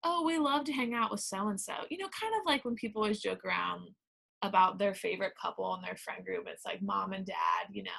oh, 0.04 0.24
we 0.26 0.38
love 0.38 0.66
to 0.66 0.74
hang 0.74 0.94
out 0.94 1.12
with 1.12 1.22
so 1.22 1.48
and 1.48 1.60
so. 1.60 1.74
You 1.90 2.00
know, 2.00 2.10
kind 2.20 2.34
of 2.34 2.46
like 2.46 2.66
when 2.66 2.76
people 2.76 3.02
always 3.02 3.22
joke 3.22 3.46
around 3.46 3.90
about 4.42 4.78
their 4.78 4.94
favorite 4.94 5.34
couple 5.42 5.74
in 5.76 5.82
their 5.82 5.96
friend 5.96 6.26
group. 6.26 6.46
It's 6.48 6.66
like 6.66 6.82
mom 6.82 7.14
and 7.14 7.26
dad, 7.26 7.68
you 7.72 7.84
know. 7.84 7.92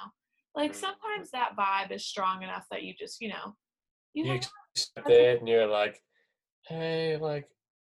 Like 0.55 0.71
Mm-hmm. 0.71 0.79
sometimes 0.79 1.31
that 1.31 1.55
vibe 1.57 1.91
is 1.91 2.05
strong 2.05 2.43
enough 2.43 2.65
that 2.71 2.83
you 2.83 2.93
just, 2.97 3.21
you 3.21 3.29
know, 3.29 3.55
you 4.13 4.25
You 4.25 4.33
accept 4.33 5.09
it 5.09 5.39
and 5.39 5.47
you're 5.47 5.67
like, 5.67 5.99
hey, 6.67 7.17
like, 7.17 7.47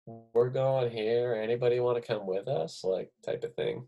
we're 0.06 0.50
going 0.50 0.92
here. 0.92 1.34
Anybody 1.34 1.80
want 1.80 2.02
to 2.02 2.08
come 2.08 2.26
with 2.26 2.48
us? 2.48 2.84
Like, 2.84 3.12
type 3.26 3.44
of 3.44 3.56
thing. 3.56 3.88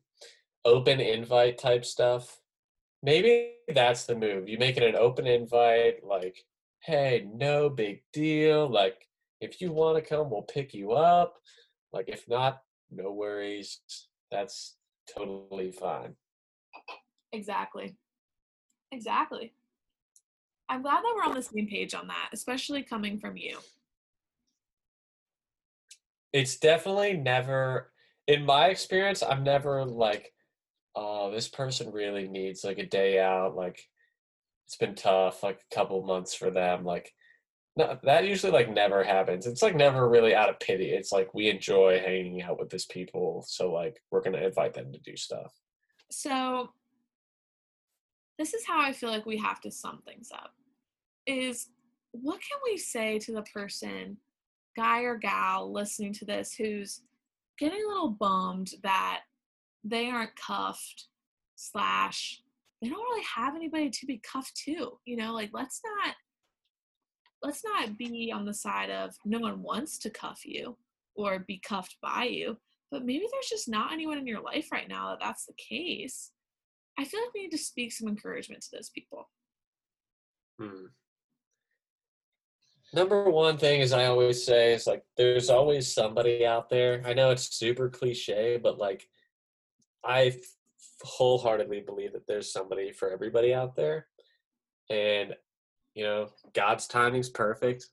Open 0.63 0.99
invite 0.99 1.58
type 1.58 1.86
stuff. 1.86 2.39
Maybe 3.04 3.54
that's 3.73 4.06
the 4.06 4.15
move. 4.15 4.49
You 4.49 4.58
make 4.58 4.78
it 4.78 4.84
an 4.84 4.95
open 4.95 5.28
invite, 5.28 6.04
like, 6.04 6.38
hey, 6.82 7.28
no 7.34 7.69
big 7.69 8.01
deal. 8.13 8.67
Like, 8.69 9.08
if 9.41 9.62
you 9.62 9.71
want 9.71 9.97
to 9.97 10.10
come, 10.10 10.30
we'll 10.30 10.43
pick 10.43 10.73
you 10.73 10.93
up. 10.93 11.36
Like, 11.93 12.10
if 12.10 12.28
not, 12.28 12.62
no 12.89 13.12
worries. 13.12 13.82
That's 14.32 14.75
totally 15.15 15.71
fine. 15.71 16.15
Exactly. 17.32 17.95
Exactly. 18.91 19.54
I'm 20.67 20.82
glad 20.82 21.04
that 21.04 21.13
we're 21.15 21.23
on 21.23 21.36
the 21.36 21.43
same 21.43 21.67
page 21.67 21.93
on 21.93 22.08
that, 22.08 22.30
especially 22.34 22.82
coming 22.82 23.19
from 23.19 23.38
you. 23.38 23.58
It's 26.36 26.58
definitely 26.58 27.13
never, 27.13 27.93
in 28.28 28.45
my 28.45 28.67
experience, 28.67 29.24
I'm 29.24 29.43
never 29.43 29.86
like, 29.86 30.34
oh, 30.93 31.32
this 31.32 31.48
person 31.48 31.93
really 31.93 32.28
needs 32.28 32.65
like 32.65 32.78
a 32.78 32.86
day 32.86 33.21
out. 33.21 33.56
Like, 33.56 33.82
it's 34.65 34.76
been 34.76 34.95
tough, 34.95 35.43
like 35.43 35.62
a 35.62 35.76
couple 35.76 36.04
months 36.04 36.36
for 36.36 36.52
them. 36.52 36.84
Like, 36.84 37.13
no, 37.78 37.98
that 38.04 38.28
usually 38.28 38.52
like 38.52 38.69
never 38.69 39.02
happens. 39.02 39.48
It's 39.48 39.62
like 39.62 39.78
never 39.78 40.10
really 40.10 40.36
out 40.36 40.50
of 40.50 40.60
pity. 40.60 40.89
It's 40.89 41.13
like 41.13 41.34
we 41.34 41.50
enjoy 41.50 42.00
hanging 42.00 42.41
out 42.41 42.60
with 42.60 42.69
these 42.69 42.86
people, 42.86 43.45
so 43.48 43.71
like 43.71 44.02
we're 44.12 44.21
gonna 44.21 44.39
invite 44.39 44.74
them 44.74 44.91
to 44.91 45.00
do 45.00 45.15
stuff. 45.15 45.54
So 46.12 46.71
this 48.38 48.54
is 48.54 48.65
how 48.67 48.82
I 48.82 48.91
feel 48.91 49.10
like 49.10 49.26
we 49.26 49.38
have 49.38 49.62
to 49.62 49.71
sum 49.71 50.02
things 50.06 50.32
up. 50.34 50.52
Is 51.28 51.69
what 52.12 52.41
can 52.41 52.60
we 52.65 52.78
say 52.78 53.19
to 53.19 53.32
the 53.32 53.43
person, 53.43 54.17
guy 54.76 55.02
or 55.02 55.18
gal 55.18 55.72
listening 55.72 56.14
to 56.14 56.26
this 56.26 56.54
who's 56.54 57.02
getting 57.58 57.82
a 57.84 57.88
little 57.88 58.10
bummed 58.10 58.72
that 58.84 59.22
they 59.84 60.10
aren't 60.10 60.36
cuffed 60.36 61.08
slash 61.56 62.42
they 62.82 62.90
don't 62.90 63.00
really 63.00 63.24
have 63.24 63.56
anybody 63.56 63.90
to 63.90 64.06
be 64.06 64.22
cuffed 64.30 64.56
to 64.56 64.98
you 65.06 65.16
know 65.16 65.34
like 65.34 65.50
let's 65.54 65.82
not 65.84 66.16
let's 67.42 67.64
not 67.64 67.98
be 67.98 68.32
on 68.34 68.46
the 68.46 68.54
side 68.54 68.90
of 68.90 69.16
no 69.24 69.40
one 69.40 69.62
wants 69.62 69.98
to 69.98 70.10
cuff 70.10 70.42
you 70.46 70.76
or 71.16 71.40
be 71.40 71.60
cuffed 71.60 71.96
by 72.02 72.26
you 72.26 72.58
but 72.92 73.06
maybe 73.06 73.26
there's 73.32 73.50
just 73.50 73.70
not 73.70 73.94
anyone 73.94 74.18
in 74.18 74.28
your 74.28 74.42
life 74.42 74.72
right 74.72 74.90
now 74.90 75.10
that 75.10 75.20
that's 75.22 75.46
the 75.46 75.54
case 75.54 76.32
i 77.00 77.06
feel 77.06 77.22
like 77.22 77.34
we 77.34 77.44
need 77.44 77.52
to 77.52 77.58
speak 77.58 77.92
some 77.92 78.08
encouragement 78.08 78.62
to 78.62 78.70
those 78.74 78.90
people 78.90 79.30
Hmm. 80.60 80.86
Number 82.93 83.30
one 83.30 83.58
thing 83.58 83.82
is 83.82 83.91
I 83.91 84.06
always 84.06 84.45
say 84.45 84.74
is 84.74 84.88
like 84.88 85.04
there's 85.17 85.50
always 85.50 85.91
somebody 85.91 86.45
out 86.45 86.69
there. 86.69 87.02
I 87.06 87.13
know 87.13 87.32
it's 87.32 87.58
super 87.58 87.89
cliche, 87.89 88.60
but 88.62 88.78
like 88.78 89.08
I 90.04 90.39
wholeheartedly 91.02 91.82
believe 91.82 92.13
that 92.13 92.28
there's 92.28 92.52
somebody 92.52 92.91
for 92.91 93.10
everybody 93.10 93.54
out 93.54 93.76
there. 93.76 94.08
And 94.89 95.36
you 95.93 96.04
know, 96.04 96.30
God's 96.54 96.88
timing's 96.88 97.30
perfect. 97.30 97.88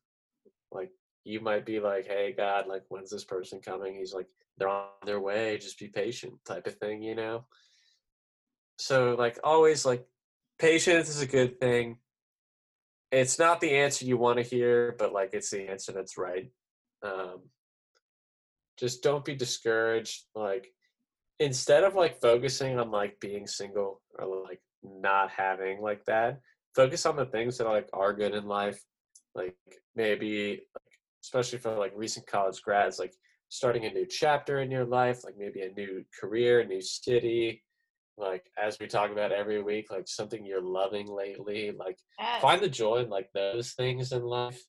Like 0.71 0.91
you 1.25 1.41
might 1.41 1.65
be 1.65 1.81
like, 1.81 2.07
"Hey 2.07 2.35
God, 2.37 2.67
like 2.67 2.85
when's 2.89 3.11
this 3.11 3.25
person 3.25 3.61
coming?" 3.61 3.95
He's 3.95 4.13
like, 4.13 4.27
"They're 4.59 4.69
on 4.69 4.87
their 5.05 5.21
way, 5.21 5.59
just 5.59 5.79
be 5.79 5.89
patient." 5.89 6.35
type 6.45 6.67
of 6.67 6.75
thing, 6.77 7.03
you 7.03 7.15
know? 7.15 7.45
So 8.79 9.15
like 9.19 9.39
always 9.43 9.87
like 9.87 10.07
patience 10.59 11.09
is 11.09 11.21
a 11.21 11.27
good 11.27 11.59
thing 11.61 11.99
it's 13.13 13.39
not 13.39 13.61
the 13.61 13.77
answer 13.77 14.07
you 14.07 14.17
want 14.17 14.39
to 14.39 14.43
hear, 14.43 14.97
but 14.99 15.13
like 15.13 15.31
it's 15.35 15.51
the 15.51 15.69
answer 15.69 15.93
that's 15.93 16.17
right. 16.17 16.51
Um, 17.03 17.43
just 18.79 19.03
don't 19.03 19.25
be 19.25 19.35
discouraged. 19.35 20.23
Like 20.35 20.73
instead 21.39 21.85
of 21.85 21.95
like 21.95 22.21
focusing 22.21 22.79
on 22.79 22.91
like 22.91 23.21
being 23.21 23.47
single 23.47 24.01
or 24.19 24.43
like 24.43 24.61
not 24.83 25.31
having 25.31 25.83
like 25.83 26.05
that, 26.07 26.41
focus 26.75 27.05
on 27.05 27.17
the 27.17 27.27
things 27.27 27.59
that 27.59 27.69
like 27.69 27.89
are 27.93 28.15
good 28.15 28.35
in 28.35 28.47
life. 28.47 28.83
Like 29.35 29.57
maybe, 29.95 30.63
like, 30.75 30.99
especially 31.23 31.59
for 31.59 31.77
like 31.77 31.93
recent 31.95 32.27
college 32.27 32.63
grads, 32.63 32.99
like 32.99 33.15
starting 33.51 33.85
a 33.85 33.93
new 33.93 34.07
chapter 34.07 34.61
in 34.61 34.71
your 34.71 34.87
life, 34.87 35.23
like 35.23 35.35
maybe 35.39 35.61
a 35.61 35.73
new 35.73 36.03
career, 36.19 36.61
a 36.61 36.67
new 36.67 36.81
city. 36.81 37.63
Like 38.19 38.51
as 38.63 38.79
we 38.79 38.87
talk 38.87 39.11
about 39.11 39.33
every 39.33 39.63
week, 39.63 39.91
like 39.91 40.07
something 40.07 40.45
you're 40.45 40.63
loving 40.63 41.07
lately, 41.07 41.73
like 41.73 41.99
find 42.41 42.61
the 42.61 42.69
joy 42.69 42.99
in 42.99 43.09
like 43.09 43.31
those 43.33 43.73
things 43.73 44.13
in 44.13 44.23
life 44.23 44.63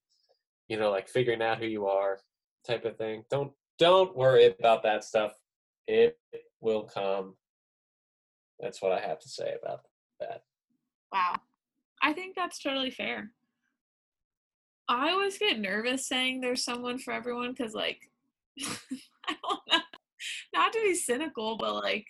you 0.67 0.77
know 0.77 0.89
like 0.89 1.07
figuring 1.07 1.41
out 1.41 1.59
who 1.59 1.65
you 1.65 1.87
are 1.87 2.19
type 2.65 2.85
of 2.85 2.97
thing. 2.97 3.23
Don't 3.29 3.51
don't 3.79 4.15
worry 4.15 4.45
about 4.47 4.83
that 4.83 5.03
stuff. 5.03 5.33
It 5.87 6.17
will 6.61 6.83
come. 6.83 7.35
That's 8.59 8.81
what 8.81 8.93
i 8.93 8.99
have 8.99 9.19
to 9.19 9.29
say 9.29 9.55
about 9.61 9.81
that. 10.19 10.43
Wow. 11.11 11.35
I 12.01 12.13
think 12.13 12.35
that's 12.35 12.59
totally 12.59 12.91
fair. 12.91 13.31
I 14.87 15.11
always 15.11 15.37
get 15.37 15.59
nervous 15.59 16.07
saying 16.07 16.39
there's 16.41 16.63
someone 16.63 16.99
for 16.99 17.13
everyone 17.13 17.51
because, 17.51 17.73
like, 17.73 17.99
I 18.61 19.35
don't 19.41 19.59
know, 19.71 19.79
not 20.53 20.73
to 20.73 20.81
be 20.81 20.95
cynical, 20.95 21.57
but 21.57 21.75
like, 21.75 22.05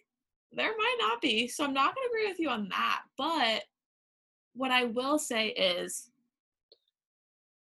there 0.56 0.74
might 0.78 0.98
not 1.00 1.22
be. 1.22 1.48
So 1.48 1.64
I'm 1.64 1.74
not 1.74 1.96
going 1.96 2.08
to 2.08 2.12
agree 2.12 2.28
with 2.28 2.40
you 2.40 2.50
on 2.50 2.70
that. 2.70 3.02
But 3.18 3.64
what 4.54 4.72
I 4.72 4.86
will 4.86 5.18
say 5.18 5.48
is, 5.50 6.10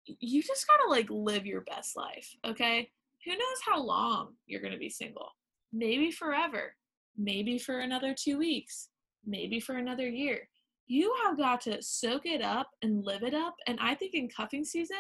you 0.06 0.42
just 0.42 0.66
got 0.66 0.82
to 0.84 0.90
like 0.90 1.08
live 1.08 1.46
your 1.46 1.60
best 1.60 1.96
life, 1.96 2.34
okay? 2.44 2.90
Who 3.24 3.32
knows 3.32 3.60
how 3.64 3.80
long 3.80 4.34
you're 4.46 4.62
going 4.62 4.72
to 4.72 4.78
be 4.78 4.90
single? 4.90 5.28
Maybe 5.72 6.10
forever, 6.10 6.74
maybe 7.16 7.58
for 7.58 7.80
another 7.80 8.14
two 8.18 8.38
weeks, 8.38 8.88
maybe 9.24 9.60
for 9.60 9.76
another 9.76 10.08
year 10.08 10.48
you 10.90 11.14
have 11.24 11.36
got 11.36 11.60
to 11.60 11.80
soak 11.80 12.26
it 12.26 12.42
up 12.42 12.68
and 12.82 13.04
live 13.04 13.22
it 13.22 13.32
up. 13.32 13.54
And 13.68 13.78
I 13.80 13.94
think 13.94 14.12
in 14.14 14.28
cuffing 14.28 14.64
season, 14.64 14.96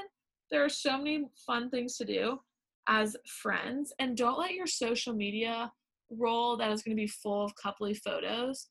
there 0.48 0.64
are 0.64 0.68
so 0.68 0.96
many 0.96 1.24
fun 1.44 1.68
things 1.68 1.96
to 1.96 2.04
do 2.04 2.38
as 2.86 3.16
friends. 3.26 3.92
And 3.98 4.16
don't 4.16 4.38
let 4.38 4.54
your 4.54 4.68
social 4.68 5.12
media 5.12 5.72
role 6.10 6.56
that 6.56 6.72
is 6.72 6.82
going 6.82 6.96
to 6.96 7.00
be 7.00 7.06
full 7.06 7.44
of 7.44 7.54
coupley 7.54 7.96
photos 7.96 8.68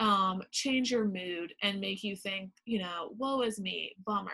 um, 0.00 0.42
change 0.52 0.90
your 0.90 1.04
mood 1.04 1.52
and 1.62 1.80
make 1.80 2.04
you 2.04 2.14
think, 2.14 2.50
you 2.64 2.78
know, 2.78 3.10
woe 3.16 3.42
is 3.42 3.58
me, 3.58 3.96
bummer. 4.06 4.30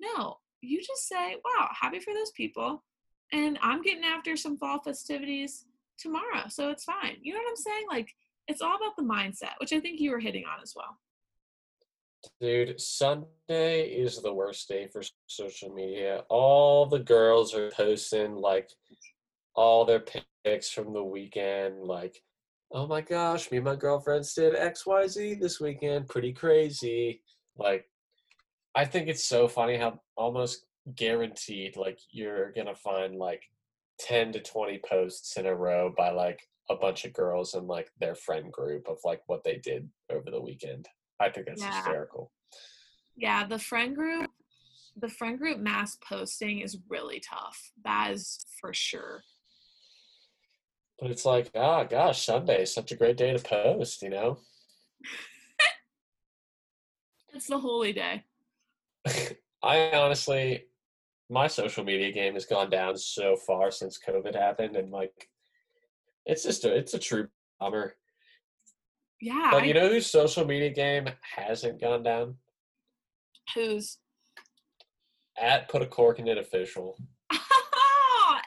No, 0.00 0.36
you 0.60 0.80
just 0.80 1.08
say, 1.08 1.36
wow, 1.44 1.68
happy 1.78 1.98
for 1.98 2.12
those 2.12 2.30
people. 2.32 2.84
And 3.32 3.58
I'm 3.62 3.82
getting 3.82 4.04
after 4.04 4.36
some 4.36 4.58
fall 4.58 4.80
festivities 4.82 5.64
tomorrow. 5.98 6.48
So 6.48 6.70
it's 6.70 6.84
fine. 6.84 7.16
You 7.22 7.32
know 7.32 7.40
what 7.40 7.50
I'm 7.50 7.56
saying? 7.56 7.86
Like, 7.90 8.14
it's 8.46 8.62
all 8.62 8.76
about 8.76 8.96
the 8.96 9.02
mindset, 9.02 9.52
which 9.60 9.72
I 9.72 9.80
think 9.80 10.00
you 10.00 10.10
were 10.10 10.20
hitting 10.20 10.44
on 10.44 10.62
as 10.62 10.74
well. 10.76 10.98
dude 12.40 12.80
sunday 12.80 13.84
is 13.84 14.20
the 14.22 14.32
worst 14.32 14.68
day 14.68 14.88
for 14.88 15.02
social 15.28 15.72
media 15.72 16.24
all 16.28 16.84
the 16.84 16.98
girls 16.98 17.54
are 17.54 17.70
posting 17.70 18.34
like 18.34 18.68
all 19.54 19.84
their 19.84 20.00
pics 20.48 20.70
from 20.70 20.92
the 20.92 21.02
weekend 21.02 21.82
like 21.82 22.22
oh 22.72 22.86
my 22.86 23.00
gosh 23.02 23.50
me 23.50 23.58
and 23.58 23.66
my 23.66 23.76
girlfriends 23.76 24.32
did 24.34 24.54
xyz 24.54 25.38
this 25.40 25.60
weekend 25.60 26.08
pretty 26.08 26.32
crazy 26.32 27.20
like 27.56 27.84
i 28.74 28.84
think 28.84 29.08
it's 29.08 29.24
so 29.24 29.46
funny 29.46 29.76
how 29.76 30.00
almost 30.16 30.64
guaranteed 30.94 31.76
like 31.76 31.98
you're 32.10 32.50
gonna 32.52 32.74
find 32.74 33.14
like 33.14 33.42
10 34.00 34.32
to 34.32 34.40
20 34.40 34.80
posts 34.88 35.36
in 35.36 35.44
a 35.44 35.54
row 35.54 35.92
by 35.96 36.10
like 36.10 36.40
a 36.70 36.76
bunch 36.76 37.04
of 37.04 37.12
girls 37.12 37.54
and 37.54 37.66
like 37.66 37.90
their 38.00 38.14
friend 38.14 38.50
group 38.50 38.88
of 38.88 38.96
like 39.04 39.20
what 39.26 39.44
they 39.44 39.56
did 39.56 39.86
over 40.10 40.30
the 40.30 40.40
weekend 40.40 40.88
i 41.20 41.28
think 41.28 41.46
that's 41.46 41.62
Yeah. 41.62 41.74
hysterical 41.74 42.32
Yeah, 43.16 43.46
the 43.46 43.58
friend 43.58 43.96
group, 43.96 44.30
the 44.96 45.08
friend 45.08 45.38
group 45.38 45.58
mass 45.58 45.96
posting 46.08 46.60
is 46.60 46.78
really 46.88 47.20
tough. 47.20 47.58
That 47.84 48.12
is 48.12 48.46
for 48.60 48.72
sure. 48.72 49.24
But 51.00 51.10
it's 51.10 51.24
like 51.24 51.50
ah 51.54 51.84
gosh 51.84 52.24
sunday 52.24 52.62
is 52.62 52.72
such 52.74 52.92
a 52.92 52.96
great 52.96 53.16
day 53.16 53.32
to 53.36 53.38
post 53.42 54.02
you 54.02 54.10
know 54.10 54.38
It's 57.34 57.46
the 57.46 57.58
holy 57.58 57.92
day. 57.92 58.24
i 59.62 59.90
honestly 59.92 60.64
my 61.30 61.46
social 61.46 61.84
media 61.84 62.10
game 62.10 62.34
has 62.34 62.46
gone 62.46 62.70
down 62.70 62.96
so 62.96 63.36
far 63.36 63.70
since 63.70 63.98
covid 63.98 64.34
happened 64.34 64.76
and 64.76 64.90
like 64.90 65.28
it's 66.26 66.42
just 66.42 66.64
a 66.64 66.74
it's 66.74 66.94
a 66.94 66.98
true 66.98 67.28
bummer 67.60 67.94
Yeah, 69.20 69.48
but 69.52 69.62
I- 69.62 69.66
you 69.66 69.74
know 69.74 69.88
whose 69.88 70.06
social 70.10 70.44
media 70.44 70.70
game 70.70 71.08
hasn't 71.36 71.80
gone 71.80 72.02
down 72.02 72.36
Who's? 73.54 73.98
At 75.40 75.68
put 75.68 75.80
a 75.82 75.86
cork 75.86 76.18
in 76.18 76.28
it 76.28 76.36
official. 76.38 76.98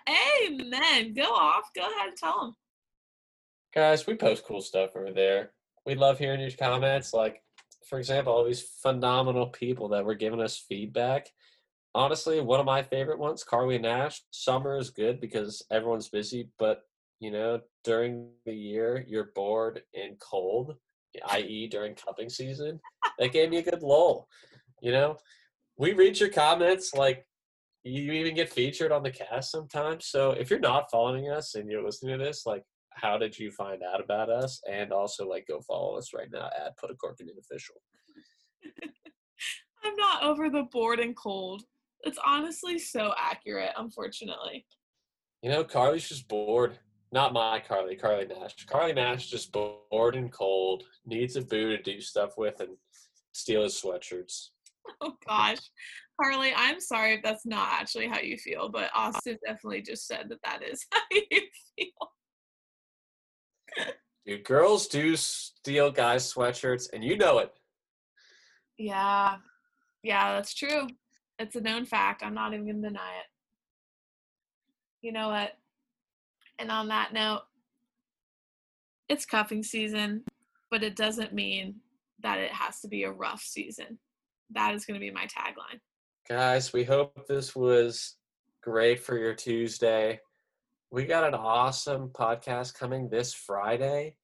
Amen. 0.10 1.14
Go 1.14 1.24
off. 1.24 1.70
Go 1.76 1.82
ahead 1.82 2.10
and 2.10 2.18
tell 2.18 2.40
them. 2.42 2.56
Guys, 3.74 4.06
we 4.06 4.16
post 4.16 4.46
cool 4.46 4.62
stuff 4.62 4.92
over 4.96 5.12
there. 5.12 5.52
We 5.86 5.96
love 5.96 6.20
hearing 6.20 6.42
your 6.42 6.52
comments. 6.52 7.14
Like, 7.14 7.42
for 7.88 8.00
example, 8.00 8.34
all 8.34 8.44
these 8.44 8.62
phenomenal 8.82 9.48
people 9.48 9.90
that 9.90 10.06
were 10.06 10.16
giving 10.16 10.42
us 10.42 10.58
feedback. 10.58 11.30
Honestly, 11.94 12.40
one 12.40 12.60
of 12.60 12.66
my 12.66 12.84
favorite 12.84 13.20
ones, 13.20 13.44
Carly 13.44 13.78
Nash. 13.78 14.22
Summer 14.32 14.78
is 14.78 14.90
good 14.90 15.20
because 15.20 15.64
everyone's 15.72 16.10
busy, 16.10 16.50
but 16.58 16.84
you 17.20 17.32
know, 17.32 17.62
during 17.84 18.30
the 18.46 18.54
year 18.54 19.06
you're 19.08 19.32
bored 19.36 19.84
and 19.94 20.20
cold, 20.20 20.76
i.e., 21.30 21.68
during 21.68 21.96
cuffing 21.96 22.30
season. 22.30 22.80
That 23.20 23.34
gave 23.34 23.50
me 23.50 23.58
a 23.58 23.64
good 23.64 23.84
lull. 23.84 24.28
You 24.82 24.92
know, 24.92 25.18
we 25.78 25.94
read 25.94 26.20
your 26.20 26.30
comments 26.30 26.94
like 26.94 27.28
you 27.84 28.12
even 28.12 28.36
get 28.36 28.52
featured 28.52 28.91
on 28.91 29.04
the 29.04 29.12
cast 29.12 29.52
sometimes. 29.52 30.06
So 30.06 30.32
if 30.32 30.50
you're 30.50 30.60
not 30.60 30.91
following 30.91 31.30
us 31.30 31.56
and 31.56 31.70
you're 31.70 31.84
listening 31.84 32.17
to 32.17 32.24
this, 32.24 32.46
like 32.46 32.63
how 32.91 33.17
did 33.17 33.38
you 33.38 33.52
find 33.52 33.82
out 33.84 34.02
about 34.02 34.30
us? 34.30 34.62
And 34.70 34.91
also 34.91 35.28
like 35.28 35.48
go 35.48 35.62
follow 35.62 35.98
us 35.98 36.13
right 36.13 36.30
now 36.32 36.50
at 36.63 36.78
Put 36.78 36.91
a 36.91 36.96
Cork 36.96 37.20
in 37.20 37.30
an 37.30 37.36
Official. 37.39 37.76
I'm 39.84 39.96
not 39.96 40.24
over 40.24 40.50
the 40.50 40.63
bored 40.72 41.00
and 41.00 41.15
cold. 41.15 41.63
It's 42.04 42.20
honestly 42.26 42.78
so 42.78 43.13
accurate, 43.17 43.72
unfortunately. 43.78 44.65
You 45.41 45.50
know, 45.50 45.63
Carly's 45.63 46.08
just 46.08 46.28
bored. 46.28 46.78
Not 47.12 47.34
my 47.34 47.62
Carly, 47.67 47.96
Carly 47.96 48.26
Nash. 48.26 48.65
Carly 48.67 48.94
Nash 48.94 49.28
just 49.28 49.52
bored 49.52 50.15
and 50.15 50.32
cold, 50.32 50.84
needs 51.06 51.36
a 51.36 51.41
boo 51.41 51.76
to 51.76 51.82
do 51.82 52.00
stuff 52.00 52.38
with 52.38 52.60
and 52.60 52.78
steal 53.34 53.63
his 53.63 53.82
sweatshirts. 53.82 54.50
Oh 55.00 55.13
gosh. 55.28 55.60
Carly, 56.22 56.54
I'm 56.56 56.80
sorry 56.80 57.16
if 57.16 57.24
that's 57.24 57.46
not 57.46 57.70
actually 57.72 58.08
how 58.08 58.20
you 58.20 58.38
feel, 58.38 58.70
but 58.70 58.92
Austin 58.94 59.38
definitely 59.46 59.82
just 59.82 60.08
said 60.08 60.28
that 60.30 60.40
that 60.44 60.62
is 60.64 60.86
how 60.94 61.02
you 61.12 61.42
feel. 61.78 62.12
Dude, 64.26 64.44
girls 64.44 64.88
do 64.88 65.16
steal 65.16 65.92
guys' 65.92 66.32
sweatshirts, 66.32 66.90
and 66.94 67.04
you 67.04 67.18
know 67.18 67.40
it. 67.40 67.52
Yeah. 68.78 69.38
Yeah, 70.04 70.34
that's 70.36 70.54
true. 70.54 70.88
It's 71.40 71.56
a 71.56 71.62
known 71.62 71.86
fact. 71.86 72.24
I'm 72.24 72.34
not 72.34 72.54
even 72.54 72.68
to 72.68 72.74
deny 72.74 73.18
it. 73.20 73.26
You 75.02 75.12
know 75.12 75.30
what? 75.30 75.54
And 76.60 76.70
on 76.70 76.90
that 76.90 77.14
note, 77.14 77.42
it's 79.10 79.26
cuffing 79.26 79.64
season, 79.64 80.24
but 80.70 80.84
it 80.84 80.96
doesn't 80.96 81.34
mean 81.34 81.78
that 82.22 82.38
it 82.38 82.52
has 82.52 82.80
to 82.82 82.88
be 82.88 83.04
a 83.04 83.12
rough 83.12 83.42
season. 83.42 83.98
That 84.52 84.76
is 84.76 84.86
going 84.86 85.00
to 85.00 85.06
be 85.06 85.12
my 85.12 85.26
tagline. 85.26 85.80
Guys, 86.30 86.72
we 86.72 86.84
hope 86.84 87.28
this 87.28 87.56
was 87.56 88.16
great 88.62 89.00
for 89.00 89.18
your 89.18 89.34
Tuesday. 89.34 90.20
We 90.92 91.06
got 91.06 91.26
an 91.26 91.34
awesome 91.34 92.10
podcast 92.10 92.76
coming 92.76 93.10
this 93.10 93.34
Friday. 93.34 94.16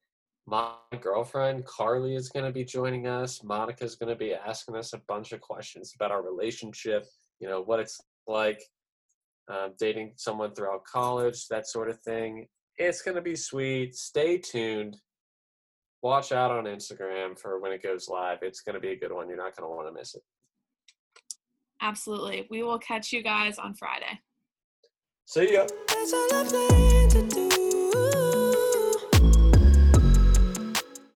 My 0.46 0.74
girlfriend 1.02 1.66
Carly 1.66 2.16
is 2.16 2.30
going 2.30 2.46
to 2.46 2.52
be 2.52 2.64
joining 2.64 3.08
us. 3.08 3.44
Monica 3.44 3.84
is 3.84 3.96
going 3.96 4.10
to 4.10 4.16
be 4.16 4.34
asking 4.34 4.76
us 4.76 4.94
a 4.94 5.02
bunch 5.08 5.32
of 5.32 5.42
questions 5.42 5.94
about 5.96 6.12
our 6.12 6.22
relationship, 6.22 7.06
you 7.40 7.50
know, 7.50 7.62
what 7.62 7.80
it's 7.80 8.00
like 8.28 8.62
um, 9.50 9.74
dating 9.80 10.14
someone 10.18 10.54
throughout 10.54 10.86
college, 10.86 11.48
that 11.48 11.68
sort 11.68 11.90
of 11.90 12.00
thing. 12.02 12.48
It's 12.78 13.02
going 13.02 13.16
to 13.16 13.22
be 13.22 13.36
sweet. 13.36 13.96
Stay 13.96 14.38
tuned. 14.38 14.98
Watch 16.04 16.32
out 16.32 16.52
on 16.52 16.66
Instagram 16.66 17.38
for 17.38 17.60
when 17.60 17.72
it 17.72 17.82
goes 17.82 18.08
live. 18.08 18.38
It's 18.44 18.62
going 18.62 18.76
to 18.76 18.80
be 18.80 18.92
a 18.92 19.00
good 19.00 19.12
one. 19.12 19.28
You're 19.28 19.38
not 19.38 19.58
going 19.58 19.70
to 19.70 19.76
want 19.76 19.88
to 19.88 20.00
miss 20.00 20.14
it. 20.14 20.22
Absolutely. 21.82 22.48
We 22.50 22.64
will 22.64 22.80
catch 22.80 23.14
you 23.14 23.22
guys 23.24 23.58
on 23.58 23.74
Friday. 23.74 24.20
See 25.26 25.54
ya. 25.54 25.68